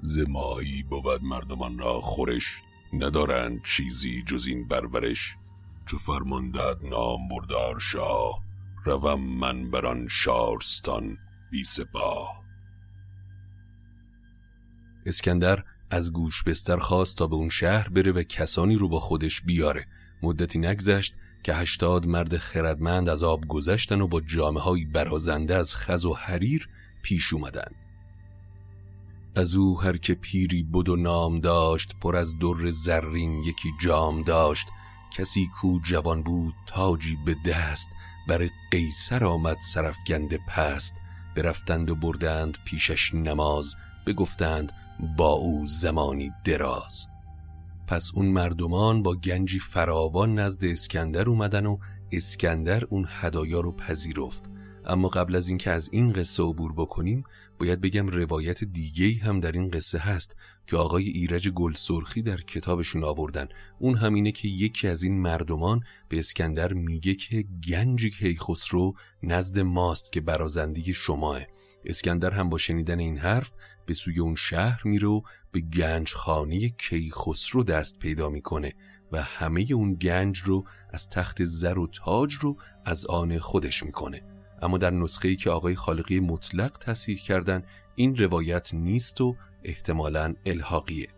ز 0.00 0.18
ماهی 0.28 0.82
بود 0.82 1.22
مردمان 1.22 1.78
را 1.78 2.00
خورش 2.00 2.62
ندارند 2.92 3.62
چیزی 3.64 4.22
جز 4.22 4.46
این 4.46 4.68
برورش 4.68 5.36
چو 5.86 5.98
فرماندد 5.98 6.76
نام 6.82 7.28
بردار 7.28 7.78
شاه 7.78 8.42
روم 8.84 9.20
من 9.20 9.70
بران 9.70 10.08
شارستان 10.08 11.18
بی 11.50 11.64
سپاه. 11.64 12.42
اسکندر 15.06 15.64
از 15.90 16.12
گوش 16.12 16.42
بستر 16.42 16.78
خواست 16.78 17.18
تا 17.18 17.26
به 17.26 17.36
اون 17.36 17.48
شهر 17.48 17.88
بره 17.88 18.12
و 18.12 18.22
کسانی 18.22 18.76
رو 18.76 18.88
با 18.88 19.00
خودش 19.00 19.40
بیاره. 19.40 19.86
مدتی 20.22 20.58
نگذشت 20.58 21.14
که 21.42 21.54
هشتاد 21.54 22.06
مرد 22.06 22.36
خردمند 22.36 23.08
از 23.08 23.22
آب 23.22 23.48
گذشتن 23.48 24.00
و 24.00 24.06
با 24.08 24.20
جامعه 24.20 24.62
های 24.62 24.84
برازنده 24.84 25.56
از 25.56 25.76
خز 25.76 26.04
و 26.04 26.14
حریر 26.14 26.68
پیش 27.02 27.32
اومدن. 27.32 27.70
از 29.36 29.54
او 29.54 29.80
هر 29.80 29.96
که 29.96 30.14
پیری 30.14 30.62
بود 30.62 30.88
و 30.88 30.96
نام 30.96 31.40
داشت 31.40 31.94
پر 32.00 32.16
از 32.16 32.38
در 32.38 32.70
زرین 32.70 33.44
یکی 33.44 33.68
جام 33.80 34.22
داشت. 34.22 34.68
کسی 35.16 35.48
کو 35.60 35.78
جوان 35.84 36.22
بود 36.22 36.54
تاجی 36.66 37.18
به 37.26 37.36
دست. 37.46 37.90
بر 38.28 38.48
قیصر 38.70 39.24
آمد 39.24 39.56
سرفگند 39.60 40.34
پست. 40.34 40.94
برفتند 41.36 41.90
و 41.90 41.94
بردند 41.94 42.58
پیشش 42.64 43.14
نماز. 43.14 43.74
بگفتند 44.06 44.72
با 45.00 45.32
او 45.32 45.66
زمانی 45.66 46.32
دراز. 46.44 47.06
پس 47.86 48.10
اون 48.14 48.26
مردمان 48.26 49.02
با 49.02 49.14
گنجی 49.14 49.58
فراوان 49.58 50.38
نزد 50.38 50.64
اسکندر 50.64 51.28
اومدن 51.28 51.66
و 51.66 51.78
اسکندر 52.12 52.84
اون 52.84 53.06
هدایا 53.08 53.60
رو 53.60 53.72
پذیرفت. 53.72 54.50
اما 54.84 55.08
قبل 55.08 55.36
از 55.36 55.48
اینکه 55.48 55.70
از 55.70 55.88
این 55.92 56.12
قصه 56.12 56.42
عبور 56.42 56.72
بکنیم 56.72 57.24
باید 57.58 57.80
بگم 57.80 58.06
روایت 58.06 58.64
دیگه 58.64 59.24
هم 59.24 59.40
در 59.40 59.52
این 59.52 59.70
قصه 59.70 59.98
هست 59.98 60.36
که 60.66 60.76
آقای 60.76 61.08
ایرج 61.08 61.48
گلسرخی 61.48 62.22
در 62.22 62.40
کتابشون 62.40 63.04
آوردن. 63.04 63.48
اون 63.78 63.94
همینه 63.94 64.32
که 64.32 64.48
یکی 64.48 64.88
از 64.88 65.02
این 65.02 65.20
مردمان 65.20 65.80
به 66.08 66.18
اسکندر 66.18 66.72
میگه 66.72 67.14
که 67.14 67.44
گنج 67.68 68.06
کیخسرو 68.06 68.94
نزد 69.22 69.58
ماست 69.58 70.12
که 70.12 70.20
برازندگی 70.20 70.94
شماه 70.94 71.40
اسکندر 71.84 72.30
هم 72.30 72.48
با 72.48 72.58
شنیدن 72.58 72.98
این 72.98 73.18
حرف 73.18 73.52
به 73.86 73.94
سوی 73.94 74.20
اون 74.20 74.34
شهر 74.34 74.80
میره 74.84 75.08
و 75.08 75.20
به 75.52 75.60
گنج 75.60 76.12
خانه 76.12 76.68
کیخسرو 76.68 77.64
دست 77.64 77.98
پیدا 77.98 78.28
می‌کنه 78.28 78.72
و 79.12 79.22
همه 79.22 79.66
اون 79.74 79.94
گنج 79.94 80.38
رو 80.38 80.64
از 80.92 81.08
تخت 81.08 81.44
زر 81.44 81.78
و 81.78 81.86
تاج 81.86 82.34
رو 82.34 82.56
از 82.84 83.06
آن 83.06 83.38
خودش 83.38 83.82
می‌کنه. 83.82 84.22
اما 84.62 84.78
در 84.78 84.90
نسخه 84.90 85.28
ای 85.28 85.36
که 85.36 85.50
آقای 85.50 85.74
خالقی 85.74 86.20
مطلق 86.20 86.78
تصحیح 86.78 87.18
کردن 87.18 87.62
این 87.94 88.16
روایت 88.16 88.74
نیست 88.74 89.20
و 89.20 89.36
احتمالا 89.64 90.34
الحاقیه. 90.46 91.08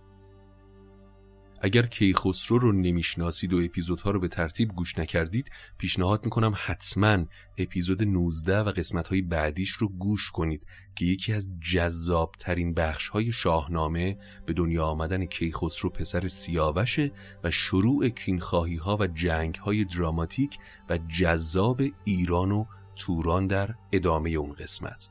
اگر 1.65 1.87
کیخسرو 1.87 2.59
رو 2.59 2.73
نمی‌شناسید 2.73 3.53
و 3.53 3.59
اپیزودها 3.65 4.11
رو 4.11 4.21
به 4.21 4.29
ترتیب 4.29 4.69
گوش 4.69 4.99
نکردید 4.99 5.51
پیشنهاد 5.79 6.25
می‌کنم 6.25 6.55
حتما 6.57 7.25
اپیزود 7.59 8.03
19 8.03 8.59
و 8.59 8.69
قسمت 8.69 9.09
های 9.09 9.23
بعدیش 9.23 9.71
رو 9.71 9.89
گوش 9.89 10.31
کنید 10.31 10.67
که 10.95 11.05
یکی 11.05 11.33
از 11.33 11.49
جذاب 11.73 12.35
ترین 12.39 12.75
بخش 12.75 13.09
های 13.09 13.33
شاهنامه 13.33 14.19
به 14.47 14.53
دنیا 14.53 14.85
آمدن 14.85 15.25
کیخسرو 15.25 15.91
پسر 15.91 16.29
سیاوشه 16.29 17.13
و 17.45 17.51
شروع 17.51 18.09
کینخواهی 18.09 18.77
ها 18.77 18.97
و 19.01 19.07
جنگ 19.07 19.55
های 19.55 19.85
دراماتیک 19.85 20.59
و 20.91 20.99
جذاب 21.19 21.83
ایران 22.05 22.53
و 22.53 22.65
توران 22.97 23.47
در 23.47 23.75
ادامه 23.93 24.31
اون 24.31 24.53
قسمت. 24.53 25.09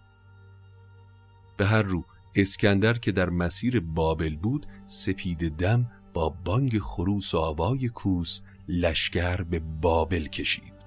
به 1.58 1.66
هر 1.66 1.82
رو 1.82 2.06
اسکندر 2.36 2.94
که 2.94 3.12
در 3.12 3.30
مسیر 3.30 3.80
بابل 3.80 4.36
بود 4.36 4.66
سپید 4.88 5.58
دم 5.58 5.92
با 6.14 6.30
بانگ 6.30 6.80
خروس 6.80 7.34
و 7.34 7.38
آوای 7.38 7.88
کوس 7.88 8.42
لشکر 8.68 9.44
به 9.44 9.60
بابل 9.60 10.26
کشید. 10.26 10.82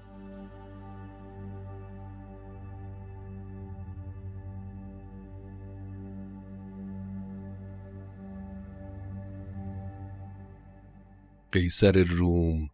قیصر 11.51 12.03
روم 12.03 12.69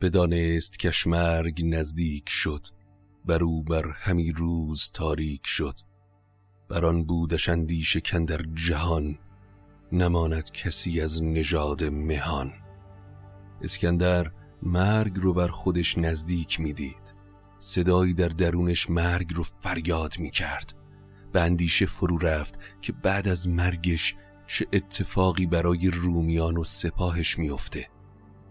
بدانست 0.00 0.78
کشمرگ 0.78 1.62
نزدیک 1.64 2.28
شد 2.28 2.66
بر 3.24 3.44
او 3.44 3.62
بر 3.62 3.90
همی 3.90 4.32
روز 4.32 4.90
تاریک 4.94 5.46
شد. 5.46 5.80
بر 6.68 6.86
آن 6.86 7.04
بودش 7.04 7.48
اندیشه 7.48 8.00
در 8.00 8.40
جهان 8.54 9.18
نماند 9.92 10.50
کسی 10.50 11.00
از 11.00 11.22
نژاد 11.22 11.84
مهان. 11.84 12.52
اسکندر 13.62 14.30
مرگ 14.62 15.12
رو 15.16 15.32
بر 15.32 15.48
خودش 15.48 15.98
نزدیک 15.98 16.60
می‌دید. 16.60 17.14
صدایی 17.58 18.14
در 18.14 18.28
درونش 18.28 18.90
مرگ 18.90 19.32
رو 19.34 19.42
فریاد 19.60 20.18
می‌کرد. 20.18 20.74
به 21.32 21.40
اندیشه 21.40 21.86
فرو 21.86 22.18
رفت 22.18 22.58
که 22.82 22.92
بعد 22.92 23.28
از 23.28 23.48
مرگش 23.48 24.14
چه 24.46 24.66
اتفاقی 24.72 25.46
برای 25.46 25.90
رومیان 25.90 26.56
و 26.56 26.64
سپاهش 26.64 27.38
میافته. 27.38 27.88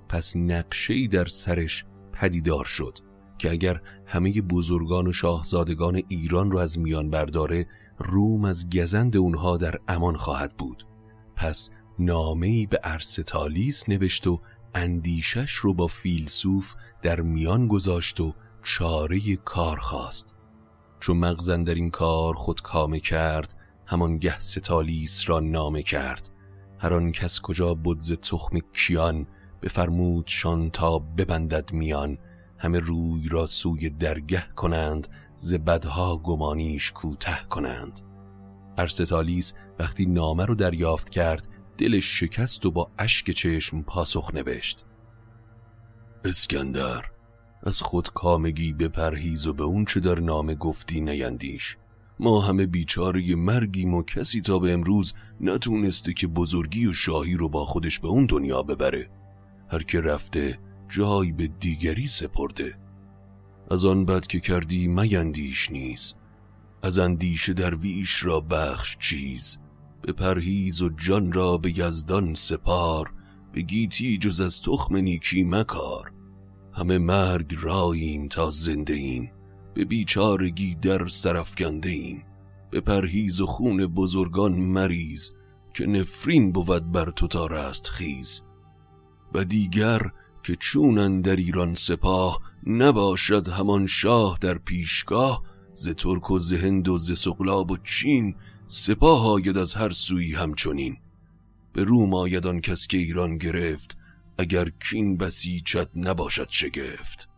پس 0.09 0.35
نقشه‌ای 0.35 1.07
در 1.07 1.25
سرش 1.25 1.85
پدیدار 2.13 2.65
شد 2.65 2.97
که 3.37 3.51
اگر 3.51 3.81
همه 4.05 4.41
بزرگان 4.41 5.07
و 5.07 5.13
شاهزادگان 5.13 6.01
ایران 6.09 6.51
رو 6.51 6.59
از 6.59 6.79
میان 6.79 7.09
برداره 7.09 7.67
روم 7.99 8.45
از 8.45 8.69
گزند 8.69 9.17
اونها 9.17 9.57
در 9.57 9.75
امان 9.87 10.15
خواهد 10.15 10.57
بود. 10.57 10.87
پس 11.35 11.69
نامه‌ای 11.99 12.65
به 12.65 12.79
ارستالیس 12.83 13.89
نوشت 13.89 14.27
و 14.27 14.41
اندیشش 14.75 15.51
رو 15.51 15.73
با 15.73 15.87
فیلسوف 15.87 16.73
در 17.01 17.21
میان 17.21 17.67
گذاشت 17.67 18.19
و 18.19 18.33
چاره 18.63 19.35
کار 19.35 19.77
خواست. 19.77 20.35
چون 20.99 21.17
مغزن 21.17 21.63
در 21.63 21.75
این 21.75 21.89
کار 21.89 22.33
خود 22.33 22.61
کامه 22.61 22.99
کرد 22.99 23.53
همان 23.85 24.17
گه 24.17 24.39
ستالیس 24.39 25.29
را 25.29 25.39
نامه 25.39 25.83
کرد. 25.83 26.29
هر 26.79 26.93
آن 26.93 27.11
کس 27.11 27.41
کجا 27.41 27.73
بدز 27.73 28.11
تخم 28.11 28.59
کیان 28.73 29.27
بفرمودشان 29.61 30.69
تا 30.69 30.99
ببندد 30.99 31.73
میان. 31.73 32.17
همه 32.57 32.79
روی 32.79 33.29
را 33.29 33.45
سوی 33.45 33.89
درگه 33.89 34.43
کنند 34.55 35.07
ز 35.35 35.53
بدها 35.53 36.17
گمانیش 36.17 36.91
کوته 36.91 37.37
کنند. 37.49 38.01
ارستالیس 38.77 39.53
وقتی 39.79 40.05
نامه 40.05 40.45
رو 40.45 40.55
دریافت 40.55 41.09
کرد 41.09 41.47
دلش 41.77 42.19
شکست 42.19 42.65
و 42.65 42.71
با 42.71 42.91
اشک 42.97 43.31
چشم 43.31 43.81
پاسخ 43.81 44.33
نوشت. 44.33 44.85
اسکندر 46.25 47.05
از 47.63 47.81
خود 47.81 48.13
کامگی 48.13 48.73
به 48.73 48.87
پرهیز 48.87 49.47
و 49.47 49.53
به 49.53 49.63
اون 49.63 49.85
چه 49.85 49.99
در 49.99 50.19
نامه 50.19 50.55
گفتی 50.55 51.01
نیندیش. 51.01 51.77
ما 52.19 52.41
همه 52.41 52.65
بیچاره 52.65 53.35
مرگیم 53.35 53.93
و 53.93 54.03
کسی 54.03 54.41
تا 54.41 54.59
به 54.59 54.73
امروز 54.73 55.13
نتونسته 55.41 56.13
که 56.13 56.27
بزرگی 56.27 56.87
و 56.87 56.93
شاهی 56.93 57.33
رو 57.33 57.49
با 57.49 57.65
خودش 57.65 57.99
به 57.99 58.07
اون 58.07 58.25
دنیا 58.25 58.63
ببره. 58.63 59.09
هر 59.71 59.83
که 59.83 60.01
رفته 60.01 60.59
جای 60.89 61.31
به 61.31 61.47
دیگری 61.47 62.07
سپرده. 62.07 62.77
از 63.71 63.85
آن 63.85 64.05
بد 64.05 64.27
که 64.27 64.39
کردی 64.39 64.87
میندیش 64.87 65.71
نیست. 65.71 66.15
از 66.83 66.99
اندیشه 66.99 67.53
درویش 67.53 68.25
را 68.25 68.39
بخش 68.39 68.97
چیز. 68.97 69.59
به 70.05 70.11
پرهیز 70.11 70.81
و 70.81 70.89
جان 70.89 71.31
را 71.31 71.57
به 71.57 71.79
یزدان 71.79 72.33
سپار 72.33 73.13
به 73.53 73.61
گیتی 73.61 74.17
جز 74.17 74.41
از 74.41 74.61
تخم 74.61 74.95
نیکی 74.95 75.43
مکار. 75.43 76.11
همه 76.73 76.97
مرگ 76.97 77.55
راییم 77.61 78.27
تا 78.27 78.49
زنده 78.49 78.93
ایم 78.93 79.31
به 79.73 79.85
بیچارگی 79.85 80.75
در 80.75 81.07
سرفگنده 81.07 81.89
ایم. 81.89 82.23
به 82.71 82.81
پرهیز 82.81 83.41
و 83.41 83.45
خون 83.45 83.77
بزرگان 83.85 84.53
مریز 84.53 85.31
که 85.73 85.85
نفرین 85.85 86.51
بود 86.51 86.91
بر 86.91 87.11
تو 87.11 87.27
تا 87.27 87.47
رست 87.47 87.87
خیز. 87.87 88.41
و 89.33 89.43
دیگر 89.43 90.11
که 90.43 90.55
چونن 90.55 91.21
در 91.21 91.35
ایران 91.35 91.73
سپاه 91.73 92.41
نباشد 92.67 93.47
همان 93.47 93.87
شاه 93.87 94.37
در 94.41 94.57
پیشگاه 94.57 95.43
ز 95.73 95.89
ترک 95.89 96.31
و 96.31 96.39
ز 96.39 96.53
هند 96.53 96.87
و 96.87 96.97
ز 96.97 97.19
سقلاب 97.19 97.71
و 97.71 97.77
چین 97.77 98.35
سپاه 98.67 99.27
آید 99.27 99.57
از 99.57 99.73
هر 99.73 99.89
سوی 99.89 100.35
همچنین. 100.35 100.97
به 101.73 101.83
روم 101.83 102.13
آید 102.13 102.47
آن 102.47 102.61
کس 102.61 102.87
که 102.87 102.97
ایران 102.97 103.37
گرفت 103.37 103.97
اگر 104.37 104.69
کین 104.69 105.17
بسیچت 105.17 105.89
نباشد 105.95 106.47
شگفت. 106.49 107.29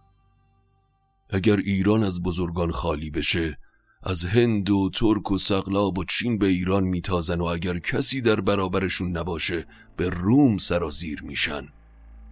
اگر 1.29 1.57
ایران 1.57 2.03
از 2.03 2.23
بزرگان 2.23 2.71
خالی 2.71 3.09
بشه 3.09 3.57
از 4.03 4.25
هند 4.25 4.69
و 4.69 4.89
ترک 4.93 5.31
و 5.31 5.37
سقلاب 5.37 5.97
و 5.97 6.03
چین 6.03 6.37
به 6.37 6.47
ایران 6.47 6.83
میتازن 6.83 7.41
و 7.41 7.43
اگر 7.43 7.79
کسی 7.79 8.21
در 8.21 8.41
برابرشون 8.41 9.17
نباشه 9.17 9.65
به 9.97 10.09
روم 10.09 10.57
سرازیر 10.57 11.23
میشن. 11.23 11.67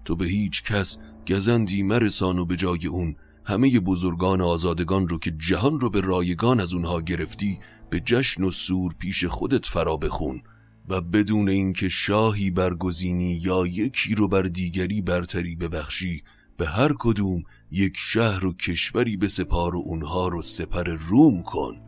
تو 0.06 0.16
به 0.16 0.26
هیچ 0.26 0.64
کس 0.64 0.98
گزندی 1.28 1.84
مرسان 1.84 2.40
و 2.40 2.46
به 2.46 2.56
جای 2.56 2.88
اون 2.88 3.16
همه 3.46 3.80
بزرگان 3.80 4.42
آزادگان 4.42 5.08
رو 5.08 5.20
که 5.20 5.32
جهان 5.32 5.80
رو 5.80 5.90
به 5.90 6.02
رایگان 6.02 6.60
از 6.60 6.74
اونها 6.74 7.02
گرفتی 7.02 7.60
به 7.90 8.00
جشن 8.00 8.44
و 8.44 8.52
سور 8.52 8.94
پیش 9.00 9.26
خودت 9.26 9.66
فرا 9.66 9.98
بخون 9.98 10.42
و 10.90 11.02
بدون 11.02 11.50
اینکه 11.50 11.90
شاهی 11.90 12.52
برگزینی 12.52 13.40
یا 13.44 13.68
یکی 13.68 14.16
رو 14.16 14.28
بر 14.28 14.42
دیگری 14.42 15.02
برتری 15.02 15.56
ببخشی 15.56 16.24
به 16.58 16.68
هر 16.68 16.96
کدوم 17.00 17.44
یک 17.72 17.94
شهر 17.98 18.46
و 18.46 18.54
کشوری 18.54 19.18
به 19.18 19.28
سپار 19.28 19.76
و 19.76 19.84
اونها 19.86 20.28
رو 20.28 20.42
سپر 20.42 20.84
روم 20.84 21.44
کن. 21.44 21.82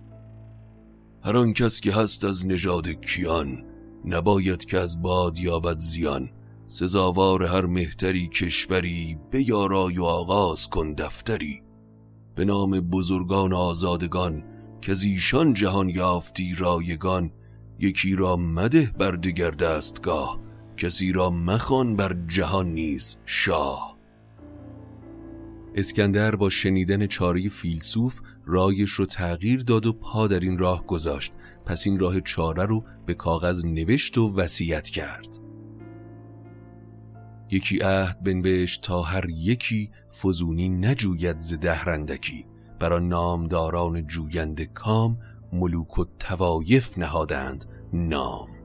هر 1.24 1.38
آن 1.38 1.54
کس 1.54 1.82
که 1.82 1.94
هست 1.94 2.24
از 2.24 2.48
نژاد 2.48 2.88
کیان 2.88 3.64
نباید 4.06 4.66
که 4.66 4.80
از 4.80 5.02
باد 5.02 5.38
یابد 5.38 5.80
زیان. 5.80 6.30
سزاوار 6.68 7.44
هر 7.44 7.66
مهتری 7.66 8.28
کشوری 8.28 9.18
بیارای 9.32 9.98
و 9.98 10.04
آغاز 10.04 10.70
کن 10.70 10.94
دفتری. 10.94 11.62
به 12.36 12.46
نام 12.46 12.72
بزرگان 12.72 13.54
آزادگان 13.54 14.44
که 14.82 14.96
ایشان 15.04 15.54
جهان 15.54 15.90
یافتی 15.90 16.56
رایگان 16.58 17.32
یکی 17.80 18.16
را 18.16 18.36
مده 18.36 18.94
بر 19.00 19.12
دیگر 19.12 19.52
دستگاه 19.52 20.40
کسی 20.78 21.12
را 21.12 21.30
مخوان 21.30 21.96
بر 21.96 22.18
جهان 22.28 22.68
نیز 22.74 23.18
شاه. 23.26 23.98
اسکندر 25.76 26.36
با 26.36 26.50
شنیدن 26.50 27.08
چاره 27.08 27.50
فیلسوف 27.50 28.20
رایش 28.46 28.90
رو 28.90 29.06
تغییر 29.06 29.64
داد 29.64 29.86
و 29.86 29.94
پا 29.94 30.28
در 30.28 30.40
این 30.40 30.58
راه 30.58 30.86
گذاشت. 30.86 31.34
پس 31.66 31.88
این 31.88 32.00
راه 32.00 32.22
چاره 32.22 32.66
رو 32.66 32.84
به 33.06 33.14
کاغذ 33.14 33.66
نوشت 33.66 34.18
و 34.18 34.36
وصیت 34.36 34.90
کرد. 34.90 35.47
یکی 37.52 37.80
عهد 37.80 38.24
بنوشت 38.24 38.82
تا 38.82 39.02
هر 39.02 39.30
یکی 39.30 39.90
فزونی 40.22 40.70
نجوید 40.70 41.40
ز 41.40 41.54
دهرندکی. 41.54 42.46
برا 42.80 43.00
نامداران 43.00 44.08
جویند 44.08 44.62
کام 44.62 45.18
ملوک 45.54 46.00
و 46.00 46.06
توایف 46.20 46.98
نهادند 46.98 47.66
نام. 47.94 48.57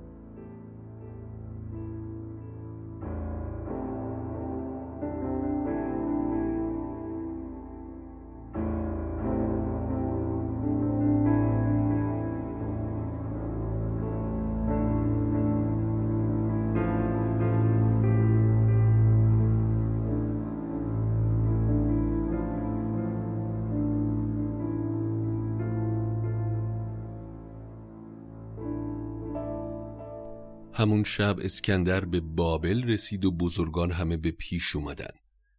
همون 30.83 31.05
شب 31.05 31.37
اسکندر 31.41 32.05
به 32.05 32.21
بابل 32.21 32.85
رسید 32.85 33.25
و 33.25 33.31
بزرگان 33.31 33.93
همه 33.93 34.17
به 34.17 34.31
پیش 34.31 34.77
اومدن. 34.77 35.15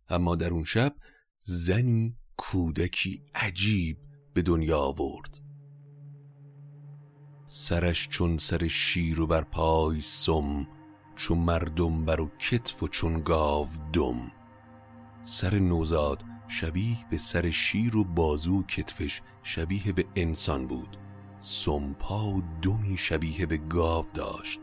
اما 0.10 0.36
در 0.36 0.50
اون 0.50 0.64
شب 0.64 0.96
زنی 1.40 2.18
کودکی 2.38 3.24
عجیب 3.36 3.98
به 4.34 4.42
دنیا 4.42 4.80
آورد. 4.80 5.40
سرش 7.46 8.08
چون 8.10 8.38
سر 8.38 8.68
شیر 8.68 9.22
و 9.22 9.28
بر 9.28 9.42
پای 9.42 10.02
سم 10.02 10.68
چون 11.16 11.38
مردم 11.38 12.06
بر 12.06 12.22
و 12.22 12.32
کتف 12.40 12.84
و 12.84 12.88
چون 12.88 13.22
گاو 13.22 13.68
دم. 13.94 14.32
سر 15.22 15.60
نوزاد 15.60 16.24
شبیه 16.48 17.10
به 17.10 17.18
سر 17.18 17.50
شیر 17.50 17.98
و 17.98 18.04
بازو 18.04 18.64
کتفش 18.64 19.22
شبیه 19.44 19.92
به 19.92 20.06
انسان 20.16 20.68
بود. 20.68 20.98
سمپا 21.40 22.30
و 22.30 22.44
دمی 22.62 22.98
شبیه 22.98 23.46
به 23.46 23.58
گاو 23.58 24.06
داشت. 24.14 24.60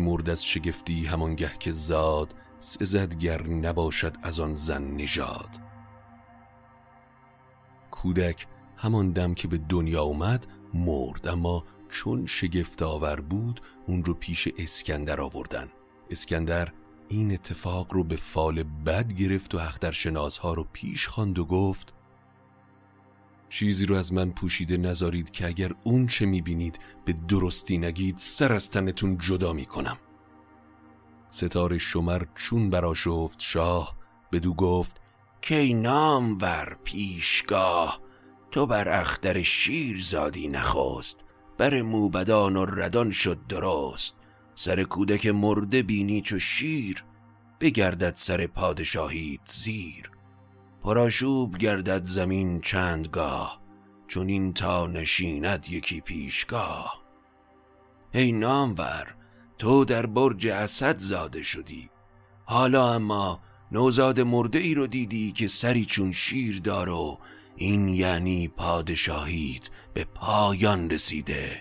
مرد 0.00 0.30
از 0.30 0.44
شگفتی 0.44 1.06
همانگه 1.06 1.50
که 1.58 1.72
زاد 1.72 2.34
سزدگر 2.58 3.46
نباشد 3.46 4.16
از 4.22 4.40
آن 4.40 4.54
زن 4.54 4.82
نژاد. 4.82 5.60
کودک 7.90 8.46
همان 8.76 9.10
دم 9.10 9.34
که 9.34 9.48
به 9.48 9.58
دنیا 9.58 10.02
اومد 10.02 10.46
مرد 10.74 11.28
اما 11.28 11.64
چون 11.88 12.26
شگفت 12.26 12.82
آور 12.82 13.20
بود 13.20 13.60
اون 13.86 14.04
رو 14.04 14.14
پیش 14.14 14.48
اسکندر 14.58 15.20
آوردن. 15.20 15.68
اسکندر 16.10 16.72
این 17.08 17.32
اتفاق 17.32 17.94
رو 17.94 18.04
به 18.04 18.16
فال 18.16 18.62
بد 18.62 19.12
گرفت 19.12 19.54
و 19.54 19.58
اخترشناسها 19.58 20.54
رو 20.54 20.66
پیش 20.72 21.06
خواند 21.06 21.38
و 21.38 21.44
گفت 21.44 21.94
چیزی 23.52 23.86
رو 23.86 23.96
از 23.96 24.12
من 24.12 24.30
پوشیده 24.30 24.76
نذارید 24.76 25.30
که 25.30 25.46
اگر 25.46 25.74
اون 25.84 26.06
چه 26.06 26.26
می‌بینید 26.26 26.80
به 27.04 27.12
درستی 27.12 27.78
نگید 27.78 28.16
سر 28.18 28.52
از 28.52 28.70
تنتون 28.70 29.18
جدا 29.18 29.52
می‌کنم. 29.52 29.98
ستاره 31.28 31.78
شمر 31.78 32.22
چون 32.34 32.70
برا 32.70 32.94
شفت 32.94 33.40
شاه 33.40 33.96
بدو 34.32 34.54
گفت 34.54 35.00
کی 35.40 35.74
نام 35.74 36.38
ور 36.40 36.76
پیشگاه؟ 36.84 38.00
تو 38.50 38.66
بر 38.66 39.00
اختر 39.00 39.42
شیر 39.42 40.00
زادی 40.00 40.48
نخواست 40.48 41.24
بر 41.58 41.82
موبدان 41.82 42.56
و 42.56 42.64
ردان 42.64 43.10
شد 43.10 43.46
درست. 43.46 44.14
سر 44.54 44.82
کودک 44.82 45.26
مرده 45.26 45.82
بینی 45.82 46.22
چو 46.22 46.38
شیر 46.38 47.04
بگردد 47.60 48.14
سر 48.14 48.46
پادشاهیت 48.46 49.40
زیر. 49.44 50.11
پراشوب 50.82 51.58
گردد 51.58 52.02
زمین 52.02 52.60
چندگاه 52.60 53.62
چون 54.08 54.28
این 54.28 54.52
تا 54.52 54.86
نشیند 54.86 55.68
یکی 55.68 56.00
پیشگاه. 56.00 57.02
ای 58.14 58.32
نامور 58.32 59.14
تو 59.58 59.84
در 59.84 60.06
برج 60.06 60.46
اسد 60.46 60.98
زاده 60.98 61.42
شدی. 61.42 61.90
حالا 62.44 62.94
اما 62.94 63.40
نوزاد 63.72 64.20
مرده 64.20 64.58
ای 64.58 64.74
رو 64.74 64.86
دیدی 64.86 65.32
که 65.32 65.48
سری 65.48 65.84
چون 65.84 66.12
شیر 66.12 66.60
دار 66.60 66.88
و 66.88 67.18
این 67.56 67.88
یعنی 67.88 68.48
پادشاهیت 68.48 69.70
به 69.94 70.04
پایان 70.04 70.90
رسیده. 70.90 71.60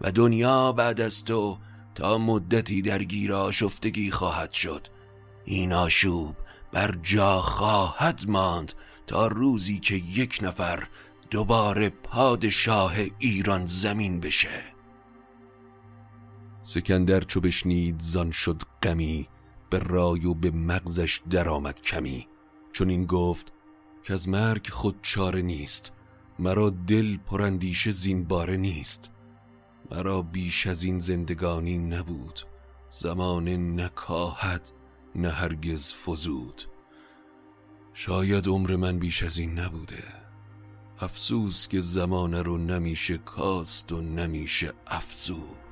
و 0.00 0.12
دنیا 0.12 0.72
بعد 0.72 1.00
از 1.00 1.24
تو 1.24 1.58
تا 1.94 2.18
مدتی 2.18 2.82
در 2.82 3.02
گیر 3.02 3.50
شفتگی 3.50 4.10
خواهد 4.10 4.52
شد. 4.52 4.86
این 5.44 5.72
آشوب 5.72 6.36
بر 6.74 6.98
جا 7.02 7.40
خواهد 7.40 8.24
ماند 8.28 8.72
تا 9.06 9.26
روزی 9.26 9.78
که 9.78 9.94
یک 9.94 10.38
نفر 10.42 10.88
دوباره 11.30 11.88
پادشاه 11.88 12.94
ایران 13.18 13.66
زمین 13.66 14.20
بشه. 14.20 14.62
سکندر 16.62 17.20
چو 17.20 17.40
بشنید 17.40 18.00
زان 18.00 18.30
شد 18.30 18.62
غمی 18.82 19.28
به 19.70 19.78
رای 19.78 20.26
و 20.26 20.34
به 20.34 20.50
مغزش 20.50 21.20
درآمد 21.30 21.82
کمی. 21.82 22.28
چون 22.72 22.90
این 22.90 23.06
گفت 23.06 23.52
که 24.02 24.14
از 24.14 24.28
مرگ 24.28 24.68
خود 24.70 24.98
چاره 25.02 25.42
نیست 25.42 25.92
مرا 26.38 26.70
دل 26.70 27.16
پرندیشه 27.16 27.92
زین 27.92 28.24
باره 28.24 28.56
نیست. 28.56 29.10
مرا 29.90 30.22
بیش 30.22 30.66
از 30.66 30.82
این 30.82 30.98
زندگانی 30.98 31.78
نبود 31.78 32.40
زمان 32.90 33.48
نکاهد 33.80 34.72
نه 35.16 35.30
هرگز 35.30 35.92
فزود. 35.92 36.62
شاید 37.94 38.48
عمر 38.48 38.76
من 38.76 38.98
بیش 38.98 39.22
از 39.22 39.38
این 39.38 39.58
نبوده. 39.58 40.04
افسوس 41.00 41.68
که 41.68 41.80
زمانه 41.80 42.42
رو 42.42 42.58
نمیشه 42.58 43.18
کاست 43.18 43.92
و 43.92 44.00
نمیشه 44.00 44.72
افزود. 44.86 45.63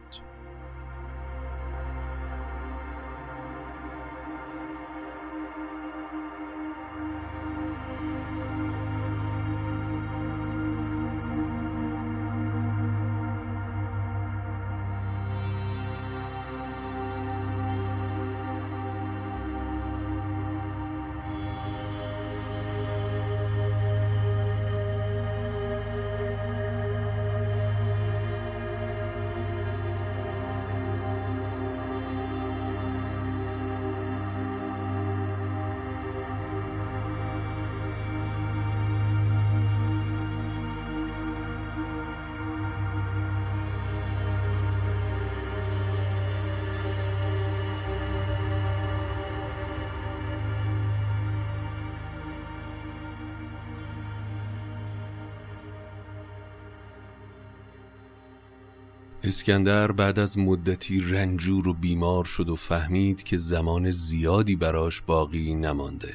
اسکندر 59.33 59.93
بعد 59.93 60.19
از 60.19 60.39
مدتی 60.39 61.01
رنجور 61.01 61.69
و 61.69 61.75
بیمار 61.75 62.25
شد 62.25 62.49
و 62.49 62.57
فهمید 62.57 63.23
که 63.23 63.37
زمان 63.37 63.91
زیادی 63.91 64.57
براش 64.57 65.01
باقی 65.01 65.55
نمانده. 65.55 66.15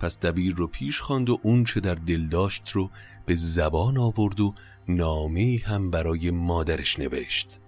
پس 0.00 0.20
دبیر 0.20 0.54
رو 0.54 0.66
پیش 0.66 1.00
خواند 1.00 1.30
و 1.30 1.38
اون 1.42 1.64
چه 1.64 1.80
در 1.80 1.94
دل 1.94 2.26
داشت 2.26 2.70
رو 2.70 2.90
به 3.26 3.34
زبان 3.34 3.98
آورد 3.98 4.40
و 4.40 4.54
نامه 4.88 5.60
هم 5.64 5.90
برای 5.90 6.30
مادرش 6.30 6.98
نوشت. 6.98 7.60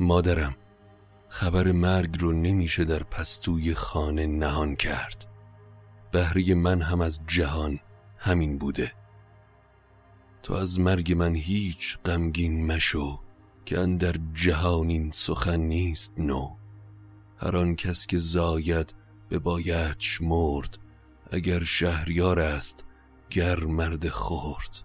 مادرم 0.00 0.56
خبر 1.28 1.72
مرگ 1.72 2.20
رو 2.20 2.32
نمیشه 2.32 2.84
در 2.84 3.02
پستوی 3.02 3.74
خانه 3.74 4.26
نهان 4.26 4.76
کرد. 4.76 5.26
بهری 6.12 6.54
من 6.54 6.82
هم 6.82 7.00
از 7.00 7.20
جهان 7.26 7.78
همین 8.18 8.58
بوده. 8.58 8.92
تو 10.42 10.54
از 10.54 10.80
مرگ 10.80 11.12
من 11.12 11.34
هیچ 11.34 11.98
غمگین 12.04 12.66
مشو 12.66 13.20
که 13.64 13.80
اندر 13.80 14.14
جهانین 14.34 15.10
سخن 15.10 15.60
نیست 15.60 16.14
نو. 16.18 16.56
هر 17.36 17.56
آن 17.56 17.76
کس 17.76 18.06
که 18.06 18.18
زاید 18.18 18.94
به 19.28 19.38
بایدش 19.38 20.22
مرد 20.22 20.78
اگر 21.30 21.64
شهریار 21.64 22.40
است 22.40 22.84
گر 23.30 23.64
مرد 23.64 24.08
خورد 24.08 24.84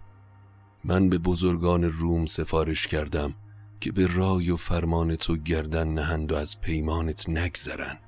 من 0.84 1.08
به 1.08 1.18
بزرگان 1.18 1.84
روم 1.84 2.26
سفارش 2.26 2.86
کردم 2.86 3.34
که 3.80 3.92
به 3.92 4.06
رای 4.06 4.50
و 4.50 4.56
فرمان 4.56 5.16
تو 5.16 5.36
گردن 5.36 5.88
نهند 5.88 6.32
و 6.32 6.34
از 6.34 6.60
پیمانت 6.60 7.28
نگذرن. 7.28 7.98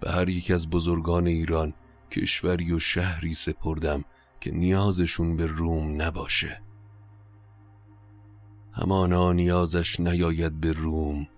به 0.00 0.10
هر 0.10 0.28
یک 0.28 0.50
از 0.50 0.70
بزرگان 0.70 1.26
ایران 1.26 1.74
کشوری 2.10 2.72
و 2.72 2.78
شهری 2.78 3.34
سپردم 3.34 4.04
که 4.46 4.52
نیازشون 4.52 5.36
به 5.36 5.46
روم 5.46 6.02
نباشه. 6.02 6.62
همانا 8.72 9.32
نیازش 9.32 10.00
نیاید 10.00 10.60
به 10.60 10.72
روم 10.72 11.28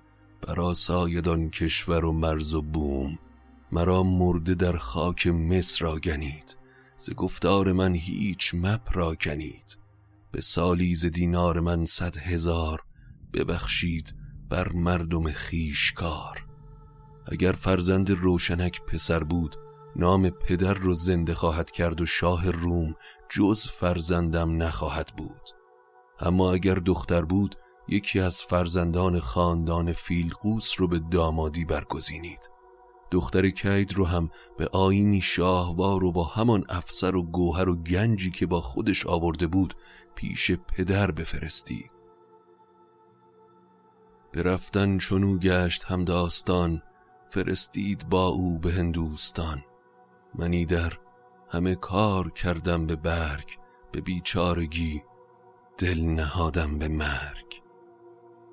برا 0.42 0.75
سایدان 0.75 1.51
کشور 1.51 2.05
و 2.05 2.12
مرز 2.12 2.55
و 2.55 2.62
بوم. 2.62 3.18
مرا 3.73 4.03
مرده 4.03 4.55
در 4.55 4.77
خاک 4.77 5.27
مصر 5.27 5.87
آگنید. 5.87 6.57
ز 6.97 7.11
گفتار 7.11 7.73
من 7.73 7.94
هیچ 7.94 8.55
مپ 8.55 9.16
کنید. 9.21 9.79
به 10.33 10.40
سالی 10.40 10.94
ز 10.94 11.07
دینار 11.07 11.61
من 11.61 11.85
صد 11.85 12.16
هزار. 12.16 12.83
ببخشید 13.35 14.14
بر 14.49 14.73
مردم 14.73 15.33
خیشکار. 15.33 16.47
اگر 17.27 17.53
فرزند 17.53 18.11
روشنک 18.11 18.83
پسر 18.83 19.25
بود 19.25 19.57
نام 19.99 20.31
پدر 20.31 20.75
رو 20.75 20.95
زنده 20.95 21.35
خواهد 21.35 21.71
کرد 21.71 22.01
و 22.01 22.07
شاه 22.07 22.51
روم 22.51 22.95
جز 23.29 23.67
فرزندم 23.67 24.63
نخواهد 24.63 25.13
بود. 25.17 25.51
اما 26.21 26.53
اگر 26.53 26.75
دختر 26.75 27.25
بود 27.25 27.55
یکی 27.89 28.21
از 28.21 28.41
فرزندان 28.41 29.21
خاندان 29.21 29.93
فیلقوس 29.93 30.81
رو 30.81 30.89
به 30.89 30.99
دامادی 30.99 31.65
برگزینید. 31.65 32.51
دختر 33.11 33.51
کید 33.51 33.93
رو 33.93 34.07
هم 34.07 34.31
به 34.59 34.67
آینی 34.67 35.21
شاهوار 35.21 36.05
و 36.05 36.13
با 36.13 36.25
همان 36.25 36.65
افسر 36.69 37.17
و 37.17 37.23
گوهر 37.23 37.69
و 37.69 37.77
گنجی 37.77 38.31
که 38.31 38.47
با 38.47 38.61
خودش 38.61 39.07
آورده 39.07 39.47
بود 39.47 39.75
پیش 40.15 40.51
پدر 40.51 41.11
بفرستید. 41.11 41.91
برفتن 44.33 44.99
چونو 44.99 45.39
گشت 45.39 45.85
هم 45.85 46.05
داستان 46.05 46.83
فرستید 47.31 48.09
با 48.09 48.27
او 48.27 48.59
به 48.59 48.73
هندوستان. 48.73 49.65
منی 50.35 50.67
در 50.67 50.93
همه 51.49 51.75
کار 51.75 52.31
کردم 52.31 52.87
به 52.87 52.97
برگ 52.97 53.59
به 53.93 54.01
بیچارگی 54.01 55.03
دل 55.79 56.01
نهادم 56.01 56.79
به 56.79 56.88
مرگ. 56.88 57.62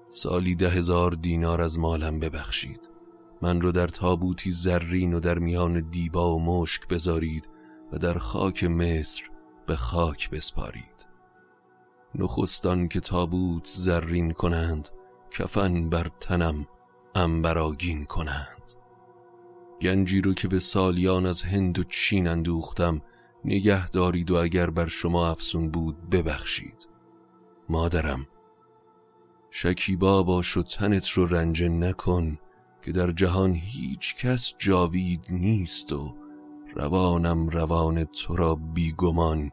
سالی 0.10 0.56
ده 0.56 0.70
هزار 0.70 1.12
دینار 1.12 1.62
از 1.62 1.80
مالم 1.80 2.20
ببخشید. 2.20 2.90
من 3.42 3.62
رو 3.62 3.72
در 3.72 3.88
تابوتی 3.88 4.52
زرین 4.52 5.14
و 5.14 5.20
در 5.20 5.40
میان 5.40 5.90
دیبا 5.90 6.36
و 6.36 6.42
مشک 6.42 6.88
بذارید 6.88 7.50
و 7.92 7.98
در 7.98 8.18
خاک 8.18 8.64
مصر 8.64 9.24
به 9.68 9.76
خاک 9.76 10.30
بسپارید. 10.30 11.08
نخستان 12.16 12.88
که 12.88 13.00
تابوت 13.00 13.66
زرین 13.66 14.32
کنند 14.32 14.90
کفن 15.32 15.90
بر 15.90 16.12
تنم 16.20 16.68
انبراگین 17.16 18.06
کنند. 18.06 18.55
گنجی 19.82 20.22
رو 20.22 20.34
که 20.34 20.48
به 20.48 20.60
سالیان 20.60 21.26
از 21.26 21.42
هند 21.42 21.80
و 21.80 21.84
چین 21.84 22.28
اندوختم 22.28 23.02
نگه 23.46 23.90
دارید 23.90 24.32
و 24.32 24.36
اگر 24.36 24.70
بر 24.70 24.88
شما 24.88 25.30
افسون 25.30 25.70
بود 25.72 26.10
ببخشید. 26.10 26.90
مادرم 27.70 28.28
شکیبا 29.52 30.24
باش 30.24 30.58
و 30.58 30.64
تنت 30.64 31.10
رو 31.10 31.26
رنجه 31.26 31.70
نکن 31.70 32.38
که 32.82 32.92
در 32.92 33.12
جهان 33.12 33.56
هیچ 33.56 34.16
کس 34.16 34.54
جاوید 34.58 35.26
نیست 35.30 35.94
و 35.94 36.16
روانم 36.76 37.50
روان 37.50 38.04
تو 38.04 38.36
را 38.36 38.56
بیگمان. 38.56 39.52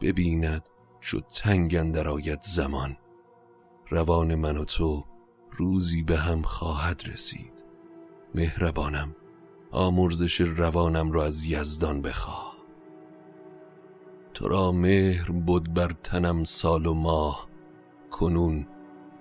ببیند 0.00 0.68
چو 1.00 1.20
تنگ 1.20 1.76
آید 1.96 2.42
زمان. 2.42 2.96
روان 3.90 4.34
من 4.34 4.56
و 4.56 4.64
تو 4.64 5.04
روزی 5.50 6.02
به 6.02 6.16
هم 6.16 6.42
خواهد 6.42 7.02
رسید. 7.06 7.64
مهربانم. 8.34 9.16
آمرزش 9.72 10.40
روانم 10.40 11.12
را 11.12 11.24
از 11.24 11.44
یزدان 11.44 12.02
بخواه. 12.02 12.56
تو 14.34 14.48
را 14.48 14.72
مهر 14.72 15.30
بود 15.30 15.74
بر 15.74 15.94
تنم 16.02 16.44
سال 16.44 16.86
و 16.86 16.94
ماه 16.94 17.48
کنون 18.10 18.66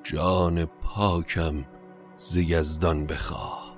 جان 0.03 0.65
پاکم 0.65 1.65
ز 2.17 2.37
یزدان 2.37 3.05
بخواه. 3.05 3.68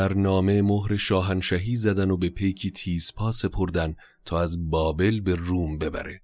برنامه 0.00 0.62
مهر 0.62 0.96
شاهنشهی 0.96 1.76
زدن 1.76 2.10
و 2.10 2.16
به 2.16 2.28
پیکی 2.28 2.70
تیزپا 2.70 3.32
سپردن 3.32 3.94
تا 4.24 4.40
از 4.40 4.70
بابل 4.70 5.20
به 5.20 5.34
روم 5.34 5.78
ببره. 5.78 6.20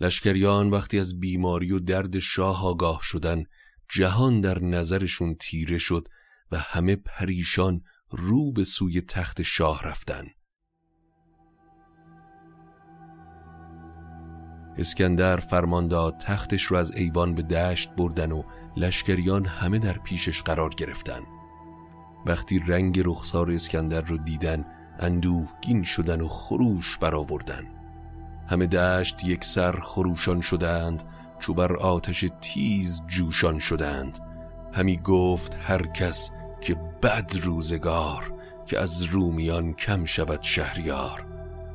لشکریان 0.00 0.70
وقتی 0.70 0.98
از 0.98 1.20
بیماری 1.20 1.72
و 1.72 1.78
درد 1.78 2.18
شاه 2.18 2.66
آگاه 2.66 2.98
شدن 3.02 3.44
جهان 3.88 4.40
در 4.40 4.58
نظرشون 4.58 5.34
تیره 5.34 5.78
شد 5.78 6.08
و 6.52 6.58
همه 6.58 6.96
پریشان 6.96 7.80
رو 8.10 8.52
به 8.52 8.64
سوی 8.64 9.00
تخت 9.00 9.42
شاه 9.42 9.82
رفتن. 9.84 10.26
اسکندر 14.78 15.36
فرمان 15.36 15.88
داد 15.88 16.18
تختش 16.18 16.62
رو 16.62 16.76
از 16.76 16.92
ایوان 16.92 17.34
به 17.34 17.42
دشت 17.42 17.90
بردن 17.90 18.32
و 18.32 18.42
لشکریان 18.76 19.46
همه 19.46 19.78
در 19.78 19.98
پیشش 19.98 20.42
قرار 20.42 20.70
گرفتن. 20.70 21.35
وقتی 22.26 22.58
رنگ 22.58 23.02
رخسار 23.04 23.50
اسکندر 23.50 24.00
رو 24.00 24.18
دیدن 24.18 24.64
اندوهگین 24.98 25.82
شدن 25.82 26.20
و 26.20 26.28
خروش 26.28 26.98
برآوردن. 26.98 27.64
همه 28.46 28.66
دشت 28.66 29.24
یک 29.24 29.44
سر 29.44 29.80
خروشان 29.80 30.40
شدند 30.40 31.02
چو 31.38 31.54
بر 31.54 31.76
آتش 31.76 32.26
تیز 32.40 33.02
جوشان 33.06 33.58
شدند. 33.58 34.18
همی 34.72 34.96
گفت 34.96 35.56
هر 35.62 35.86
کس 35.86 36.30
که 36.60 36.74
بد 37.02 37.32
روزگار 37.42 38.32
که 38.66 38.78
از 38.78 39.02
رومیان 39.02 39.72
کم 39.72 40.04
شود 40.04 40.42
شهریار. 40.42 41.26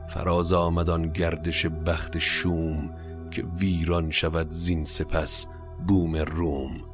فراز 0.07 0.53
آمدان 0.53 1.09
گردش 1.09 1.65
بخت 1.65 2.19
شوم 2.19 2.95
که 3.31 3.43
ویران 3.43 4.11
شود 4.11 4.49
زین 4.49 4.85
سپس 4.85 5.45
بوم 5.87 6.15
روم. 6.15 6.90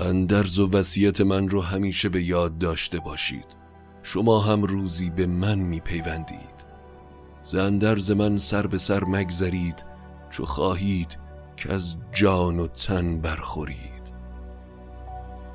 اندرز 0.00 0.58
و 0.58 0.70
وصیت 0.70 1.20
من 1.20 1.48
رو 1.48 1.62
همیشه 1.62 2.08
به 2.08 2.22
یاد 2.22 2.58
داشته 2.58 3.00
باشید. 3.00 3.56
شما 4.02 4.40
هم 4.40 4.62
روزی 4.62 5.10
به 5.10 5.26
من 5.26 5.58
میپیوندید. 5.58 6.66
زندرز 7.42 8.10
من 8.10 8.36
سر 8.36 8.66
به 8.66 8.78
سر 8.78 9.04
مگذرید 9.04 9.84
چو 10.30 10.44
خواهید 10.44 11.18
که 11.56 11.72
از 11.72 11.96
جان 12.12 12.60
و 12.60 12.66
تن 12.66 13.20
برخورید. 13.20 14.14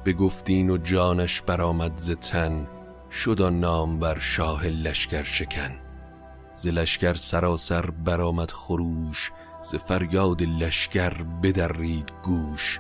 بگفتین 0.06 0.70
و 0.70 0.78
جانش 0.78 1.42
برآمد 1.42 1.98
ز 1.98 2.12
تن 2.12 2.68
شد 3.12 3.42
نام 3.42 4.00
بر 4.00 4.20
شاه 4.20 4.68
لشکر 4.68 5.24
شکن. 5.24 5.72
ز 6.56 6.68
لشکر 6.68 7.14
سراسر 7.14 7.92
برآمد 7.92 8.52
خروش 8.52 9.32
ز 9.62 9.76
فریاد 9.76 10.44
لشکر 10.44 11.14
بدرید 11.44 12.12
گوش. 12.24 12.80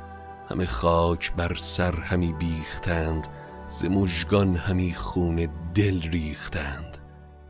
همه 0.49 0.65
خاک 0.65 1.33
بر 1.33 1.55
سر 1.55 1.95
همی 1.95 2.33
بیختند 2.33 3.27
ز 3.65 3.85
مژگان 3.85 4.55
همی 4.55 4.93
خون 4.93 5.47
دل 5.73 6.01
ریختند. 6.01 6.97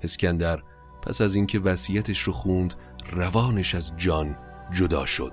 اسکندر 0.01 0.59
پس 1.01 1.21
از 1.21 1.35
اینکه 1.35 1.59
وصیتش 1.59 2.19
رو 2.19 2.33
خوند 2.33 2.73
روانش 3.11 3.75
از 3.75 3.91
جان 3.97 4.37
جدا 4.73 5.05
شد. 5.05 5.31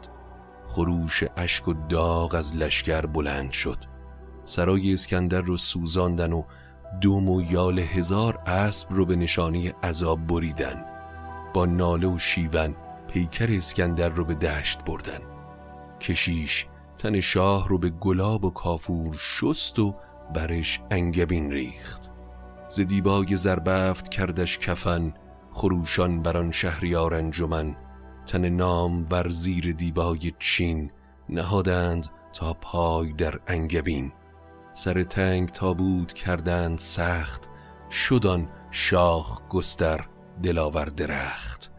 خروش 0.66 1.24
اشک 1.36 1.68
و 1.68 1.74
داغ 1.88 2.34
از 2.34 2.56
لشکر 2.56 3.06
بلند 3.06 3.52
شد. 3.52 3.84
سرای 4.44 4.94
اسکندر 4.94 5.40
رو 5.40 5.56
سوزاندن 5.56 6.32
و 6.32 6.42
دوم 7.00 7.28
و 7.28 7.40
هزار 7.70 8.38
اسب 8.46 8.88
رو 8.90 9.06
به 9.06 9.16
نشانی 9.16 9.68
عذاب 9.68 10.26
بریدن. 10.26 10.84
با 11.54 11.66
ناله 11.66 12.06
و 12.06 12.18
شیون 12.18 12.76
پیکر 13.08 13.48
اسکندر 13.50 14.08
رو 14.08 14.24
به 14.24 14.34
دشت 14.34 14.84
بردن. 14.84 15.20
کشیش 16.00 16.66
تن 16.98 17.20
شاه 17.20 17.68
رو 17.68 17.78
به 17.78 17.90
گلاب 17.90 18.44
و 18.44 18.50
کافور 18.50 19.16
شست 19.18 19.78
و 19.78 19.94
برش 20.34 20.80
انگبین 20.90 21.50
ریخت. 21.50 22.10
ز 22.68 22.80
دیبای 22.80 23.36
زربفت 23.36 24.08
کردش 24.08 24.58
کفن 24.58 25.14
خروشان 25.50 26.22
بران 26.22 26.50
شهریار 26.50 27.14
انجمن. 27.14 27.76
تن 28.26 28.48
نام 28.48 29.04
بر 29.04 29.28
زیر 29.28 29.72
دیبای 29.72 30.32
چین 30.38 30.90
نهادند 31.28 32.06
تا 32.32 32.54
پای 32.54 33.12
در 33.12 33.40
انگبین. 33.46 34.12
سر 34.72 35.02
تنگ 35.02 35.48
تابود 35.48 36.12
کردند 36.12 36.78
سخت 36.78 37.48
شدان 37.90 38.48
شاخ 38.70 39.48
گستر 39.48 40.06
دلاور 40.42 40.84
درخت. 40.84 41.70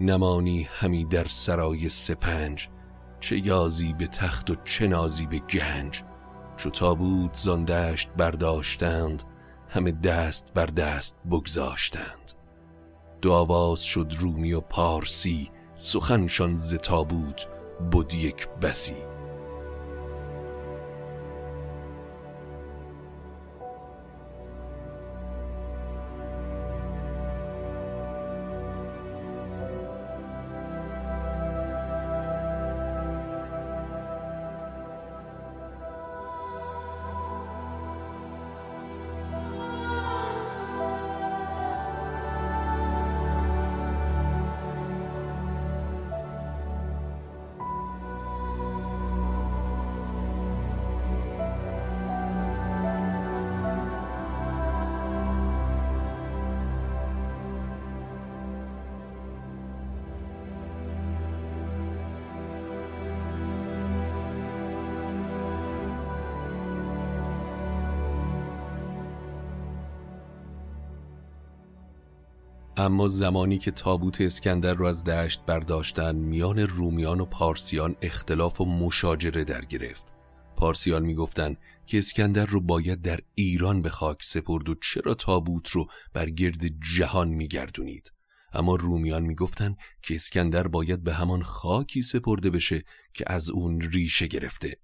نمانی 0.00 0.68
همی 0.80 1.04
در 1.04 1.26
سرای 1.28 1.88
سپنج 1.88 2.68
چه 3.22 3.46
یازی 3.46 3.92
به 3.92 4.06
تخت 4.06 4.50
و 4.50 4.54
چه 4.64 4.88
نازی 4.88 5.26
به 5.26 5.38
گنج. 5.38 6.02
چو 6.56 6.70
تابوت 6.70 7.34
زاندشت 7.34 8.08
برداشتند 8.16 9.22
همه 9.68 9.92
دست 9.92 10.52
بر 10.54 10.66
دست 10.66 11.18
بگذاشتند. 11.30 12.32
دو 13.20 13.32
آواز 13.32 13.82
شد 13.82 14.14
رومی 14.18 14.52
و 14.52 14.60
پارسی 14.60 15.50
سخنشان 15.74 16.56
ز 16.56 16.74
تابوت 16.74 17.46
بود 17.92 18.14
یک 18.14 18.48
بسی. 18.48 19.11
اما 72.92 73.08
زمانی 73.08 73.58
که 73.58 73.70
تابوت 73.70 74.20
اسکندر 74.20 74.74
را 74.74 74.88
از 74.88 75.04
دشت 75.04 75.40
برداشتن 75.46 76.16
میان 76.16 76.58
رومیان 76.58 77.20
و 77.20 77.24
پارسیان 77.24 77.96
اختلاف 78.02 78.60
و 78.60 78.64
مشاجره 78.64 79.44
در 79.44 79.64
گرفت. 79.64 80.06
پارسیان 80.56 81.02
می‌گفتند 81.02 81.56
که 81.86 81.98
اسکندر 81.98 82.46
رو 82.46 82.60
باید 82.60 83.02
در 83.02 83.20
ایران 83.34 83.82
به 83.82 83.90
خاک 83.90 84.18
سپرد 84.22 84.68
و 84.68 84.74
چرا 84.74 85.14
تابوت 85.14 85.68
رو 85.68 85.86
بر 86.12 86.30
گرد 86.30 86.62
جهان 86.96 87.28
میگردونید؟ 87.28 88.12
اما 88.52 88.76
رومیان 88.76 89.22
می‌گفتند 89.22 89.76
که 90.02 90.14
اسکندر 90.14 90.68
باید 90.68 91.02
به 91.02 91.14
همان 91.14 91.42
خاکی 91.42 92.02
سپرده 92.02 92.50
بشه 92.50 92.82
که 93.14 93.24
از 93.26 93.50
اون 93.50 93.80
ریشه 93.80 94.26
گرفته. 94.26 94.76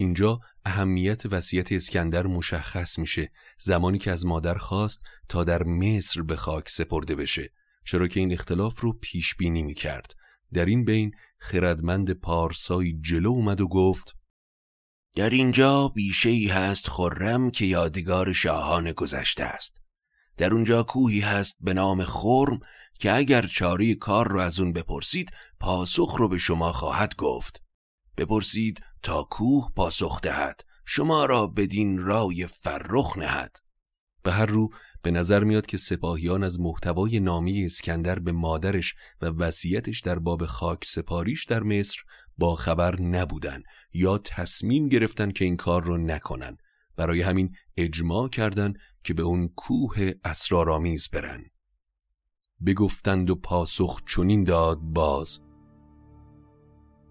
اینجا 0.00 0.40
اهمیت 0.64 1.26
وصیت 1.26 1.72
اسکندر 1.72 2.26
مشخص 2.26 2.98
میشه 2.98 3.30
زمانی 3.58 3.98
که 3.98 4.10
از 4.10 4.26
مادر 4.26 4.54
خواست 4.54 5.02
تا 5.28 5.44
در 5.44 5.62
مصر 5.62 6.22
به 6.22 6.36
خاک 6.36 6.70
سپرده 6.70 7.14
بشه. 7.14 7.52
چرا 7.84 8.08
که 8.08 8.20
این 8.20 8.32
اختلاف 8.32 8.80
رو 8.80 8.92
پیش 8.92 9.34
بینی 9.34 9.62
می‌کرد. 9.62 10.14
در 10.52 10.64
این 10.64 10.84
بین 10.84 11.10
خردمند 11.38 12.10
پارسایی 12.10 12.98
جلو 13.00 13.30
اومد 13.30 13.60
و 13.60 13.68
گفت 13.68 14.14
در 15.16 15.30
اینجا 15.30 15.88
بیشه 15.88 16.28
ای 16.28 16.46
هست 16.46 16.88
خرم 16.88 17.50
که 17.50 17.64
یادگار 17.64 18.32
شاهان 18.32 18.92
گذشته 18.92 19.44
است. 19.44 19.76
در 20.36 20.54
اونجا 20.54 20.82
کوهی 20.82 21.20
هست 21.20 21.56
به 21.60 21.74
نام 21.74 22.04
خرم 22.04 22.60
که 22.98 23.16
اگر 23.16 23.46
چاری 23.46 23.94
کار 23.94 24.28
رو 24.28 24.40
از 24.40 24.60
اون 24.60 24.72
بپرسید 24.72 25.30
پاسخ 25.60 26.16
رو 26.18 26.28
به 26.28 26.38
شما 26.38 26.72
خواهد 26.72 27.16
گفت. 27.16 27.62
بپرسید 28.18 28.82
تا 29.02 29.22
کوه 29.22 29.72
پاسخ 29.76 30.20
دهد. 30.20 30.60
شما 30.84 31.26
را 31.26 31.46
بدین 31.46 31.98
رای 31.98 32.46
فرخ 32.46 33.18
نهد. 33.18 33.56
به 34.22 34.32
هر 34.32 34.46
رو 34.46 34.68
به 35.02 35.10
نظر 35.10 35.44
میاد 35.44 35.66
که 35.66 35.76
سپاهیان 35.76 36.44
از 36.44 36.60
محتوای 36.60 37.20
نامی 37.20 37.64
اسکندر 37.64 38.18
به 38.18 38.32
مادرش 38.32 38.94
و 39.22 39.26
وصیتش 39.26 40.00
در 40.00 40.18
باب 40.18 40.46
خاک 40.46 40.84
سپاریش 40.84 41.44
در 41.44 41.62
مصر 41.62 41.98
با 42.38 42.56
خبر 42.56 43.00
نبودن 43.00 43.62
یا 43.92 44.18
تصمیم 44.18 44.88
گرفتن 44.88 45.30
که 45.30 45.44
این 45.44 45.56
کار 45.56 45.84
رو 45.84 45.98
نکنن 45.98 46.56
برای 46.96 47.22
همین 47.22 47.54
اجماع 47.76 48.28
کردند 48.28 48.78
که 49.04 49.14
به 49.14 49.22
اون 49.22 49.48
کوه 49.48 50.12
اسرارآمیز 50.24 51.08
برن 51.08 51.44
بگفتند 52.66 53.30
و 53.30 53.34
پاسخ 53.34 54.00
چنین 54.06 54.44
داد 54.44 54.78
باز. 54.78 55.40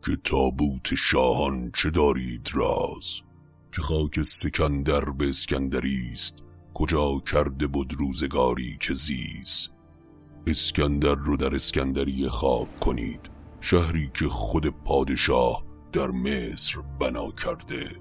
که 0.08 0.16
تابوت 0.16 0.96
شاهان 0.96 1.72
چه 1.76 1.90
دارید 1.90 2.50
راز؟ 2.54 3.22
که 3.72 3.82
خاک 3.82 4.24
سکندر 4.24 5.06
به 5.06 5.30
اسکندری 5.30 6.10
است 6.12 6.36
کجا 6.74 7.20
کرده 7.20 7.68
بود 7.68 7.94
روزگاری 8.00 8.78
که 8.80 8.94
زیز 8.94 9.70
اسکندر 10.48 11.16
رو 11.16 11.38
در 11.38 11.56
اسکندری 11.56 12.30
خاک 12.30 12.80
کنید 12.80 13.30
شهری 13.62 14.12
که 14.14 14.26
خود 14.26 14.68
پادشاه 14.68 15.64
در 15.94 16.08
مصر 16.08 16.82
بنا 17.00 17.32
کرده. 17.32 17.92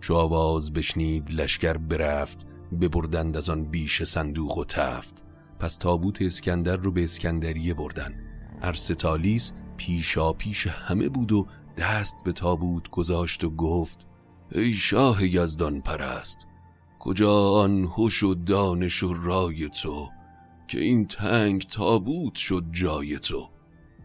چو 0.00 0.14
آواز 0.14 0.72
بشنید 0.72 1.32
لشکر 1.32 1.76
برفت 1.76 2.46
ببردند 2.80 3.36
از 3.36 3.50
آن 3.50 3.64
بیش 3.64 4.02
صندوق 4.02 4.58
و 4.58 4.64
تفت. 4.64 5.24
پس 5.58 5.76
تابوت 5.76 6.22
اسکندر 6.22 6.76
رو 6.76 6.92
به 6.92 7.04
اسکندریه 7.04 7.74
بردن. 7.74 8.14
ارستالیس 8.62 9.52
پیشا 9.78 10.32
پیش 10.32 10.66
همه 10.66 11.08
بود 11.08 11.32
و 11.32 11.46
دست 11.76 12.16
به 12.24 12.32
تابوت 12.32 12.90
گذاشت 12.90 13.44
و 13.44 13.50
گفت 13.50 14.06
ای 14.52 14.74
شاه 14.74 15.26
یزدان 15.26 15.80
پرست 15.80 16.46
کجا 16.98 17.50
آن 17.50 17.84
هوش 17.84 18.22
و 18.22 18.34
دانش 18.34 19.02
و 19.02 19.14
رای 19.14 19.68
تو 19.68 20.08
که 20.68 20.80
این 20.80 21.06
تنگ 21.06 21.62
تابوت 21.62 22.34
شد 22.34 22.64
جای 22.72 23.18
تو؟ 23.18 23.50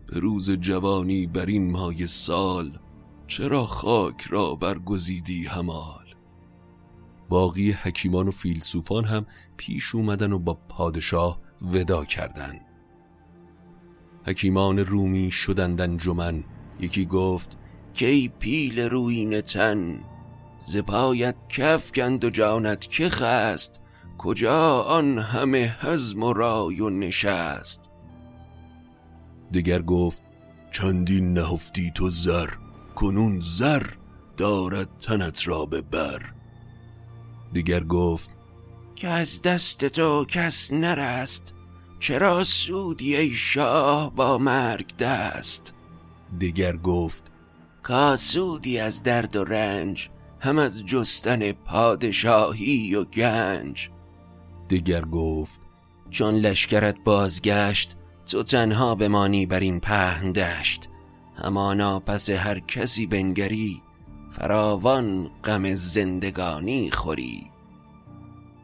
به 0.07 0.19
روز 0.19 0.51
جوانی 0.51 1.27
بر 1.27 1.45
این 1.45 1.71
مای 1.71 2.07
سال 2.07 2.79
چرا 3.27 3.65
خاک 3.65 4.21
را 4.21 4.55
برگزیدی 4.55 5.45
همال؟ 5.45 6.15
باقی 7.29 7.71
حکیمان 7.71 8.27
و 8.27 8.31
فیلسوفان 8.31 9.05
هم 9.05 9.25
پیش 9.57 9.95
اومدن 9.95 10.31
و 10.31 10.39
با 10.39 10.53
پادشاه 10.53 11.39
ودا 11.61 12.05
کردند. 12.05 12.72
حکیمان 14.25 14.79
رومی 14.79 15.31
شدند 15.31 15.81
انجمن 15.81 16.43
یکی 16.79 17.05
گفت 17.05 17.57
کی 17.93 18.31
پیل 18.39 18.79
روین 18.79 19.41
تن 19.41 19.99
ز 20.67 20.77
پایت 20.77 21.35
کف 21.49 21.91
گند 21.91 22.25
و 22.25 22.29
جانت 22.29 22.89
که 22.89 23.09
خست؟ 23.09 23.79
کجا 24.17 24.81
آن 24.81 25.19
همه 25.19 25.75
حزم 25.81 26.23
و 26.23 26.33
رای 26.33 26.81
و 26.81 26.89
نشست؟ 26.89 27.89
دیگر 29.51 29.81
گفت 29.81 30.21
چندین 30.71 31.33
نهفتی 31.33 31.91
تو 31.95 32.09
زر 32.09 32.49
کنون 32.95 33.39
زر 33.39 33.83
دارد 34.37 34.89
تنت 34.97 35.47
را 35.47 35.65
به 35.65 35.81
بر. 35.81 36.33
دیگر 37.53 37.83
گفت 37.83 38.29
که 38.95 39.07
از 39.07 39.41
دست 39.41 39.85
تو 39.85 40.25
کس 40.25 40.71
نرست؟ 40.71 41.53
چرا 42.03 42.43
سودی 42.43 43.15
ای 43.15 43.31
شاه 43.31 44.15
با 44.15 44.37
مرگ 44.37 44.97
دست؟ 44.97 45.73
دیگر 46.37 46.77
گفت 46.77 47.31
کا 47.83 48.15
سودی 48.15 48.79
از 48.79 49.03
درد 49.03 49.35
و 49.35 49.43
رنج 49.43 50.09
هم 50.39 50.59
از 50.59 50.85
جستن 50.85 51.51
پادشاهی 51.51 52.95
و 52.95 53.03
گنج. 53.03 53.89
دیگر 54.67 55.01
گفت 55.05 55.59
چون 56.09 56.35
لشکرت 56.35 56.95
بازگشت 57.03 57.95
تو 58.25 58.43
تنها 58.43 58.95
بمانی 58.95 59.45
بر 59.45 59.59
این 59.59 59.79
پهن 59.79 60.31
دشت. 60.31 60.89
همانا 61.35 61.99
پس 61.99 62.29
هر 62.29 62.59
کسی 62.59 63.07
بنگری 63.07 63.81
فراوان 64.29 65.29
غم 65.43 65.75
زندگانی 65.75 66.91
خوری. 66.91 67.51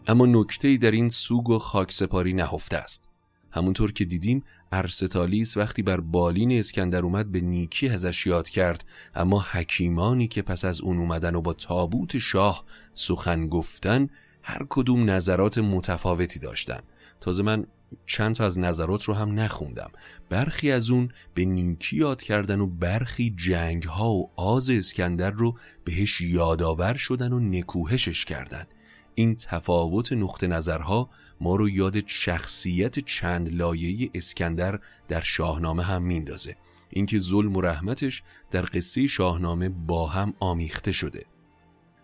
اما 0.07 0.25
نکته 0.25 0.77
در 0.77 0.91
این 0.91 1.09
سوگ 1.09 1.49
و 1.49 1.59
خاکسپاری 1.59 2.33
نهفته 2.33 2.77
است. 2.77 3.08
همونطور 3.51 3.91
که 3.91 4.05
دیدیم 4.05 4.43
ارستالیس 4.71 5.57
وقتی 5.57 5.81
بر 5.81 5.99
بالین 5.99 6.51
اسکندر 6.51 7.03
اومد 7.03 7.31
به 7.31 7.41
نیکی 7.41 7.89
ازش 7.89 8.25
یاد 8.25 8.49
کرد. 8.49 8.85
اما 9.15 9.45
حکیمانی 9.51 10.27
که 10.27 10.41
پس 10.41 10.65
از 10.65 10.81
اون 10.81 10.97
اومدن 10.97 11.35
و 11.35 11.41
با 11.41 11.53
تابوت 11.53 12.17
شاه 12.17 12.65
سخن 12.93 13.47
گفتن 13.47 14.09
هر 14.43 14.65
کدوم 14.69 15.09
نظرات 15.09 15.57
متفاوتی 15.57 16.39
داشتن. 16.39 16.79
تازه 17.21 17.43
من 17.43 17.65
چند 18.05 18.35
تا 18.35 18.45
از 18.45 18.59
نظرات 18.59 19.03
رو 19.03 19.13
هم 19.13 19.39
نخوندم. 19.39 19.91
برخی 20.29 20.71
از 20.71 20.89
اون 20.89 21.09
به 21.33 21.45
نیکی 21.45 21.97
یاد 21.97 22.23
کردن 22.23 22.59
و 22.59 22.67
برخی 22.67 23.35
جنگ 23.37 23.83
ها 23.83 24.09
و 24.09 24.31
آز 24.35 24.69
اسکندر 24.69 25.31
رو 25.31 25.57
بهش 25.83 26.21
یادآور 26.21 26.93
شدن 26.93 27.33
و 27.33 27.39
نکوهشش 27.39 28.25
کردن. 28.25 28.67
این 29.15 29.35
تفاوت 29.35 30.13
نقطه 30.13 30.47
نظرها 30.47 31.09
ما 31.41 31.55
رو 31.55 31.69
یاد 31.69 32.07
شخصیت 32.07 32.99
چند 32.99 33.53
لایه‌ای 33.53 34.09
اسکندر 34.13 34.79
در 35.07 35.21
شاهنامه 35.21 35.83
هم 35.83 36.03
میندازه 36.03 36.55
اینکه 36.89 37.19
ظلم 37.19 37.55
و 37.55 37.61
رحمتش 37.61 38.23
در 38.51 38.65
قصه 38.73 39.07
شاهنامه 39.07 39.69
با 39.69 40.07
هم 40.07 40.33
آمیخته 40.39 40.91
شده. 40.91 41.25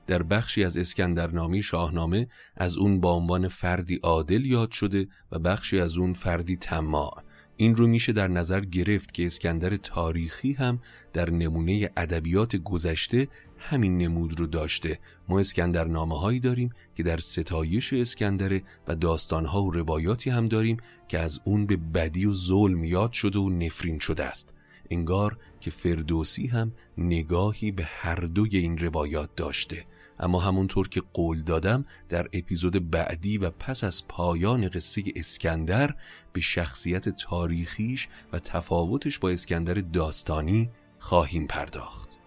در 0.07 0.23
بخشی 0.23 0.63
از 0.63 0.77
اسکندرنامی 0.77 1.63
شاهنامه 1.63 2.27
از 2.55 2.77
اون 2.77 2.99
با 2.99 3.11
عنوان 3.11 3.47
فردی 3.47 3.99
عادل 4.03 4.45
یاد 4.45 4.71
شده 4.71 5.07
و 5.31 5.39
بخشی 5.39 5.79
از 5.79 5.97
اون 5.97 6.13
فردی 6.13 6.55
طماع. 6.55 7.23
این 7.57 7.75
رو 7.75 7.87
میشه 7.87 8.13
در 8.13 8.27
نظر 8.27 8.59
گرفت 8.59 9.13
که 9.13 9.25
اسکندر 9.25 9.77
تاریخی 9.77 10.53
هم 10.53 10.79
در 11.13 11.29
نمونه 11.29 11.89
ادبیات 11.97 12.55
گذشته 12.55 13.27
همین 13.69 13.97
نمود 13.97 14.39
رو 14.39 14.47
داشته. 14.47 14.99
ما 15.29 15.39
اسکندر 15.39 15.87
نامه 15.87 16.19
هایی 16.19 16.39
داریم 16.39 16.69
که 16.95 17.03
در 17.03 17.17
ستایش 17.17 17.93
اسکندره 17.93 18.61
و 18.87 18.95
داستانها 18.95 19.63
و 19.63 19.71
روایاتی 19.71 20.29
هم 20.29 20.47
داریم 20.47 20.77
که 21.07 21.19
از 21.19 21.39
اون 21.43 21.65
به 21.65 21.77
بدی 21.77 22.25
و 22.25 22.33
ظلم 22.33 22.83
یاد 22.83 23.11
شده 23.11 23.39
و 23.39 23.49
نفرین 23.49 23.99
شده 23.99 24.23
است. 24.25 24.53
انگار 24.89 25.37
که 25.59 25.71
فردوسی 25.71 26.47
هم 26.47 26.71
نگاهی 26.97 27.71
به 27.71 27.83
هر 27.83 28.15
دوی 28.15 28.57
این 28.57 28.77
روایات 28.77 29.29
داشته. 29.35 29.85
اما 30.19 30.39
همونطور 30.39 30.89
که 30.89 31.01
قول 31.13 31.41
دادم 31.41 31.85
در 32.09 32.27
اپیزود 32.33 32.91
بعدی 32.91 33.37
و 33.37 33.49
پس 33.49 33.83
از 33.83 34.07
پایان 34.07 34.67
قصه 34.67 35.03
اسکندر 35.15 35.95
به 36.33 36.41
شخصیت 36.41 37.09
تاریخیش 37.09 38.07
و 38.33 38.39
تفاوتش 38.39 39.19
با 39.19 39.29
اسکندر 39.29 39.73
داستانی 39.73 40.69
خواهیم 40.99 41.47
پرداخت. 41.47 42.24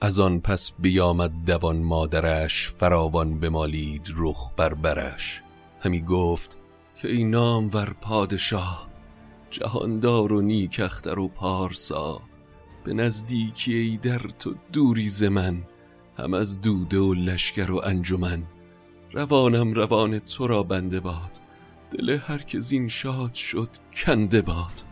از 0.00 0.20
آن 0.20 0.40
پس 0.40 0.72
بیامد 0.78 1.32
دوان 1.46 1.76
مادرش 1.76 2.68
فراوان 2.68 3.40
بمالید 3.40 4.14
رخ 4.16 4.52
بر 4.56 4.74
برش. 4.74 5.42
همی 5.80 6.02
گفت 6.02 6.58
که 6.94 7.08
این 7.08 7.30
نام 7.30 7.70
ور 7.72 7.96
پادشاه 8.00 8.88
جهاندار 9.50 10.32
و 10.32 10.40
نیک 10.40 10.80
اختر 10.84 11.18
و 11.18 11.28
پارسا 11.28 12.20
به 12.84 12.94
نزدیکی 12.94 13.74
ای 13.74 13.96
در 13.96 14.18
تو 14.18 14.54
دوری 14.72 15.08
ز 15.08 15.22
من 15.22 15.62
هم 16.18 16.34
از 16.34 16.60
دوده 16.60 16.98
و 16.98 17.14
لشکر 17.14 17.70
و 17.70 17.80
انجمن. 17.84 18.42
روانم 19.12 19.72
روان 19.72 20.18
تو 20.18 20.46
را 20.46 20.62
بنده 20.62 21.00
باد 21.00 21.38
دل 21.90 22.18
هر 22.18 22.38
که 22.38 22.60
زین 22.60 22.88
شاد 22.88 23.34
شد 23.34 23.68
کنده 24.04 24.42
باد. 24.42 24.84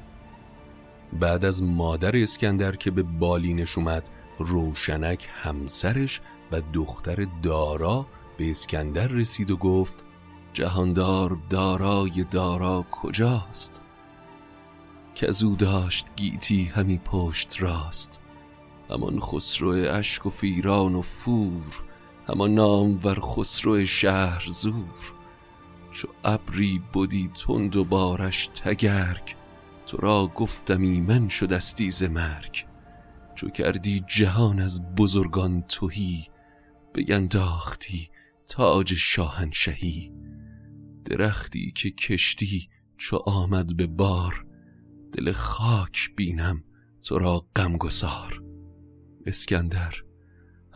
بعد 1.21 1.45
از 1.45 1.63
مادر 1.63 2.17
اسکندر 2.17 2.77
که 2.77 2.91
به 2.91 3.03
بالینش 3.03 3.79
اومد 3.79 4.11
روشنک 4.39 5.29
همسرش 5.43 6.21
و 6.53 6.63
دختر 6.73 7.27
دارا 7.43 8.07
به 8.39 8.51
اسکندر 8.51 9.07
رسید 9.07 9.51
و 9.51 9.57
گفت 9.57 10.05
جهاندار 10.53 11.39
دارای 11.51 12.25
دارا 12.31 12.85
کجاست؟ 12.91 13.81
که 15.15 15.27
داشت 15.59 16.07
گیتی 16.17 16.65
همی 16.65 17.01
پشت 17.05 17.63
راست 17.63 18.21
همان 18.91 19.21
خسرو 19.21 19.71
اشک 19.71 20.27
و 20.27 20.31
فیران 20.31 20.95
و 20.95 21.03
فور 21.03 21.83
همان 22.29 22.55
نام 22.55 23.01
ور 23.05 23.19
خسرو 23.21 23.87
شهر 23.87 24.45
زور. 24.49 25.15
چو 25.93 26.09
ابری 26.25 26.83
بودی 26.93 27.31
تند 27.47 27.77
و 27.77 27.85
بارش 27.85 28.47
تگرگ 28.47 29.35
تو 29.87 29.97
را 29.97 30.27
گفتم 30.27 30.83
ایمن 30.83 31.29
شدستی 31.29 31.91
ز 31.91 32.03
مرگ. 32.03 32.67
چو 33.35 33.49
کردی 33.49 34.05
جهان 34.07 34.61
از 34.61 34.95
بزرگان 34.95 35.63
توهی 35.63 36.27
بگنداختی 36.95 38.09
تاج 38.47 38.95
شاهنشهی. 38.95 40.13
درختی 41.05 41.73
که 41.77 41.91
کشتی 41.91 42.69
چو 42.97 43.17
آمد 43.17 43.77
به 43.77 43.87
بار 43.87 44.47
دل 45.13 45.33
خاک 45.33 46.11
بینم 46.17 46.65
تو 47.03 47.19
را 47.19 47.47
غمگسار. 47.57 48.43
اسکندر 49.27 49.95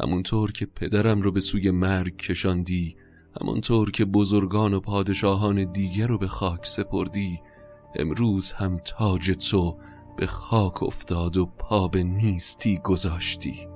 همونطور 0.00 0.52
که 0.52 0.66
پدرم 0.66 1.22
رو 1.22 1.32
به 1.32 1.40
سوی 1.40 1.70
مرگ 1.70 2.16
کشاندی 2.16 2.96
همونطور 3.40 3.90
که 3.90 4.04
بزرگان 4.04 4.74
و 4.74 4.80
پادشاهان 4.80 5.72
دیگر 5.72 6.06
رو 6.06 6.18
به 6.18 6.28
خاک 6.28 6.66
سپردی 6.66 7.40
امروز 7.94 8.52
هم 8.52 8.78
تاج 8.78 9.30
تو 9.30 9.78
به 10.18 10.26
خاک 10.26 10.82
افتاد 10.82 11.36
و 11.36 11.46
پا 11.46 11.88
به 11.88 12.02
نیستی 12.02 12.78
گذاشتی. 12.78 13.67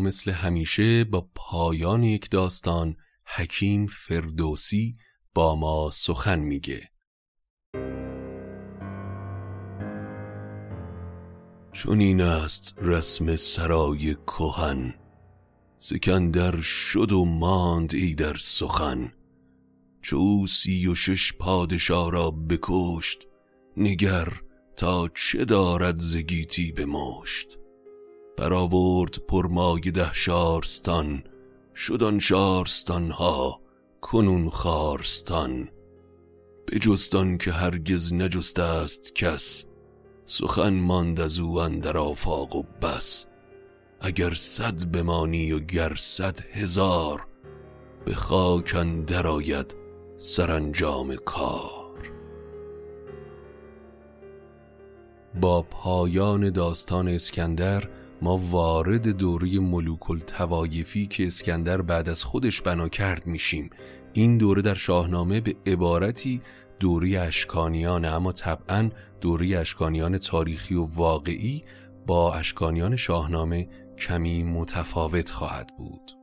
مثل 0.00 0.30
همیشه 0.30 1.04
با 1.04 1.28
پایان 1.34 2.02
یک 2.02 2.30
داستان 2.30 2.96
حکیم 3.24 3.86
فردوسی 3.86 4.96
با 5.34 5.56
ما 5.56 5.90
سخن 5.92 6.38
میگه. 6.38 6.88
چون 11.72 12.00
این 12.00 12.20
است 12.20 12.74
رسم 12.78 13.36
سرای 13.36 14.14
کهن 14.14 14.94
سکندر 15.78 16.60
شد 16.60 17.12
و 17.12 17.24
ماند 17.24 17.94
ای 17.94 18.14
در 18.14 18.36
سخن. 18.36 19.12
چو 20.02 20.46
سی 20.46 20.86
و 20.86 20.94
شش 20.94 21.32
پادشاه 21.32 22.10
را 22.10 22.30
بکشت 22.30 23.26
نگر 23.76 24.32
تا 24.76 25.08
چه 25.08 25.44
دارد 25.44 25.98
زگیتی 25.98 26.72
به 26.72 26.86
مشت 26.86 27.58
برآورد 28.38 29.18
پرمای 29.28 29.80
ده 29.80 30.14
شارستان 30.14 31.24
شدن 31.74 32.18
شارستان 32.18 33.10
ها 33.10 33.60
کنون 34.00 34.50
خارستان. 34.50 35.68
بجستان 36.72 37.38
که 37.38 37.52
هرگز 37.52 38.12
نجست 38.12 38.58
است 38.58 39.14
کس 39.14 39.64
سخن 40.24 40.74
ماند 40.74 41.20
از 41.20 41.38
او 41.38 41.58
اندر 41.60 41.98
آفاق 41.98 42.56
و 42.56 42.62
بس. 42.82 43.26
اگر 44.00 44.34
صد 44.34 44.90
بمانی 44.90 45.52
و 45.52 45.60
گر 45.60 45.94
صد 45.94 46.40
هزار 46.40 47.26
به 48.04 48.14
خاک 48.14 48.74
اندر 48.78 49.26
آید 49.26 49.74
سرانجام 50.16 51.16
کار. 51.16 52.12
با 55.40 55.62
پایان 55.62 56.50
داستان 56.50 57.08
اسکندر 57.08 57.88
ما 58.22 58.36
وارد 58.36 59.08
دوره 59.08 59.60
ملوک 59.60 60.10
التوایفی 60.10 61.06
که 61.06 61.26
اسکندر 61.26 61.82
بعد 61.82 62.08
از 62.08 62.24
خودش 62.24 62.62
بنا 62.62 62.88
کرد 62.88 63.26
میشیم. 63.26 63.70
این 64.12 64.38
دوره 64.38 64.62
در 64.62 64.74
شاهنامه 64.74 65.40
به 65.40 65.56
عبارتی 65.66 66.40
دوره 66.80 67.20
اشکانیان 67.20 68.04
اما 68.04 68.32
طبعا 68.32 68.90
دوره 69.20 69.58
اشکانیان 69.58 70.18
تاریخی 70.18 70.74
و 70.74 70.82
واقعی 70.84 71.64
با 72.06 72.34
اشکانیان 72.34 72.96
شاهنامه 72.96 73.68
کمی 73.98 74.42
متفاوت 74.42 75.30
خواهد 75.30 75.70
بود. 75.78 76.17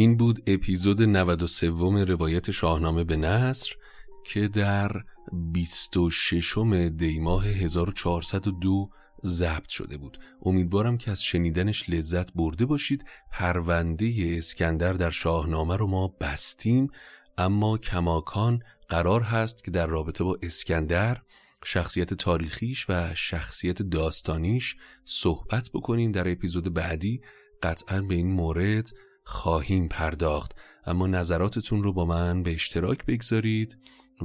این 0.00 0.16
بود 0.16 0.42
اپیزود 0.46 1.02
93 1.02 2.04
روایت 2.04 2.50
شاهنامه 2.50 3.04
به 3.04 3.16
نصر 3.16 3.72
که 4.24 4.48
در 4.48 4.92
26 5.32 6.58
دیماه 6.96 7.46
1402 7.46 8.90
ضبط 9.24 9.68
شده 9.68 9.96
بود. 9.96 10.18
امیدوارم 10.42 10.98
که 10.98 11.10
از 11.10 11.22
شنیدنش 11.22 11.90
لذت 11.90 12.32
برده 12.32 12.66
باشید. 12.66 13.04
پرونده 13.32 14.34
اسکندر 14.38 14.92
در 14.92 15.10
شاهنامه 15.10 15.76
رو 15.76 15.86
ما 15.86 16.08
بستیم 16.08 16.90
اما 17.38 17.78
کماکان 17.78 18.62
قرار 18.88 19.22
هست 19.22 19.64
که 19.64 19.70
در 19.70 19.86
رابطه 19.86 20.24
با 20.24 20.38
اسکندر 20.42 21.22
شخصیت 21.64 22.14
تاریخیش 22.14 22.86
و 22.88 23.14
شخصیت 23.14 23.82
داستانیش 23.82 24.76
صحبت 25.04 25.70
بکنیم. 25.74 26.12
در 26.12 26.32
اپیزود 26.32 26.74
بعدی 26.74 27.20
قطعا 27.62 28.02
به 28.02 28.14
این 28.14 28.32
مورد 28.32 28.90
خواهیم 29.30 29.88
پرداخت. 29.88 30.56
اما 30.84 31.06
نظراتتون 31.06 31.82
رو 31.82 31.92
با 31.92 32.04
من 32.04 32.42
به 32.42 32.54
اشتراک 32.54 33.06
بگذارید 33.06 33.78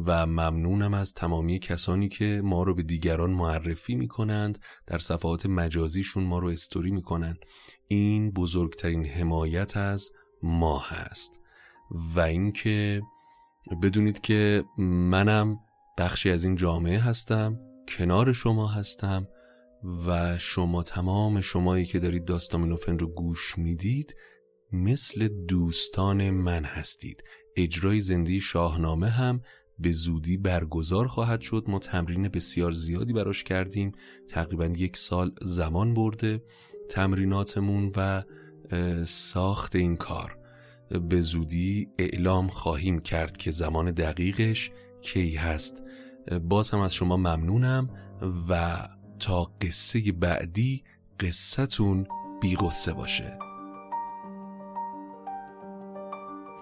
و 0.06 0.26
ممنونم 0.26 0.94
از 0.94 1.14
تمامی 1.14 1.60
کسانی 1.60 2.10
که 2.10 2.42
ما 2.44 2.64
رو 2.64 2.76
به 2.76 2.84
دیگران 2.84 3.32
معرفی 3.32 3.96
می 3.96 4.08
کنند 4.08 4.60
در 4.88 5.00
صفحات 5.00 5.46
مجازیشون 5.46 6.24
ما 6.24 6.40
رو 6.40 6.48
استوری 6.48 6.92
می 6.92 7.02
کنند 7.02 7.38
این 7.88 8.32
بزرگترین 8.32 9.06
حمایت 9.06 9.78
از 9.78 10.12
ما 10.44 10.80
هست. 10.80 11.40
و 12.16 12.20
اینکه 12.20 13.02
بدونید 13.82 14.22
که 14.22 14.64
منم 14.78 15.60
بخشی 15.98 16.30
از 16.30 16.46
این 16.46 16.56
جامعه 16.56 17.00
هستم 17.00 17.60
کنار 17.88 18.34
شما 18.34 18.68
هستم 18.68 19.28
و 20.08 20.38
شما 20.38 20.84
تمام 20.84 21.42
شمایی 21.42 21.86
که 21.86 22.00
دارید 22.00 22.26
داستامینوفن 22.26 23.00
رو 23.00 23.08
گوش 23.08 23.58
می‌دید 23.58 24.16
مثل 24.72 25.28
دوستان 25.28 26.30
من 26.30 26.64
هستید. 26.64 27.24
اجرای 27.56 28.02
زنده 28.02 28.40
شاهنامه 28.40 29.10
هم 29.10 29.42
به 29.80 29.92
زودی 29.92 30.38
برگزار 30.38 31.08
خواهد 31.08 31.42
شد. 31.42 31.64
ما 31.68 31.80
تمرین 31.80 32.28
بسیار 32.28 32.72
زیادی 32.72 33.14
براش 33.14 33.44
کردیم. 33.44 33.92
تقریبا 34.30 34.66
یک 34.66 34.98
سال 34.98 35.32
زمان 35.42 35.94
برده 35.94 36.44
تمریناتمون 36.90 37.92
و 37.96 38.24
ساخت 39.06 39.76
این 39.76 39.96
کار. 39.96 40.38
به 41.10 41.22
زودی 41.22 41.90
اعلام 42.00 42.48
خواهیم 42.48 43.00
کرد 43.00 43.38
که 43.38 43.52
زمان 43.52 43.92
دقیقش 43.92 44.72
کی 45.02 45.36
هست. 45.36 45.84
باز 46.42 46.72
هم 46.72 46.80
از 46.80 46.94
شما 46.94 47.18
ممنونم 47.18 47.90
و 48.50 48.78
تا 49.20 49.44
قصه 49.62 50.12
بعدی 50.12 50.84
قصتون 51.20 52.08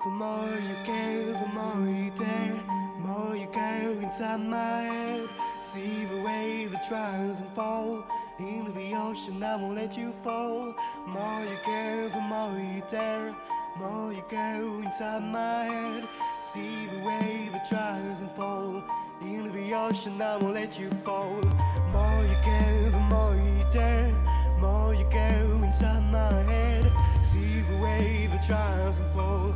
The 0.04 0.10
more 0.10 0.50
you 0.50 0.76
care, 0.84 1.24
the 1.28 1.48
more 1.54 1.88
you 1.88 2.12
dare. 2.12 2.62
The 2.96 3.08
more 3.08 3.38
you 3.38 3.48
go 3.54 4.04
inside 4.04 4.42
my 4.42 4.82
head. 4.82 5.30
See 5.62 6.04
the 6.04 6.22
way 6.22 6.68
that 6.70 6.86
tries 6.90 7.40
and 7.40 7.50
fall 7.52 8.04
into 8.38 8.74
the 8.74 8.96
ocean. 8.96 9.42
I 9.42 9.56
won't 9.56 9.76
let 9.78 9.98
you 9.98 10.12
fall. 10.22 10.76
The 11.06 11.10
more 11.10 11.46
you 11.46 11.58
care, 11.64 12.10
the 12.10 12.20
more 12.20 12.52
you 12.60 12.82
dare. 12.92 13.34
The 13.76 13.80
more 13.80 14.12
you 14.12 14.24
go 14.30 14.82
inside 14.84 15.24
my 15.24 15.64
head. 15.72 16.10
See 16.42 16.88
the 16.88 17.00
way 17.00 17.48
that 17.54 17.64
tries 17.70 18.20
and 18.20 18.32
fall 18.32 18.84
into 19.22 19.52
the 19.52 19.74
ocean. 19.74 20.22
I 20.22 20.36
won't 20.36 20.56
let 20.56 20.78
you 20.78 20.90
fall. 21.06 21.40
The 21.40 21.82
more 21.94 22.26
you 22.26 22.38
care, 22.44 22.90
the 22.90 23.00
more 23.00 23.36
you 23.38 23.66
dare. 23.72 24.12
The 24.12 24.68
more 24.68 24.94
you 24.94 25.06
go 25.10 25.64
inside 25.64 26.04
my 26.12 26.42
head. 26.42 26.92
See 27.24 27.62
the 27.62 27.78
way 27.78 28.28
that 28.30 28.44
tries 28.46 29.00
and 29.00 29.08
fall. 29.16 29.56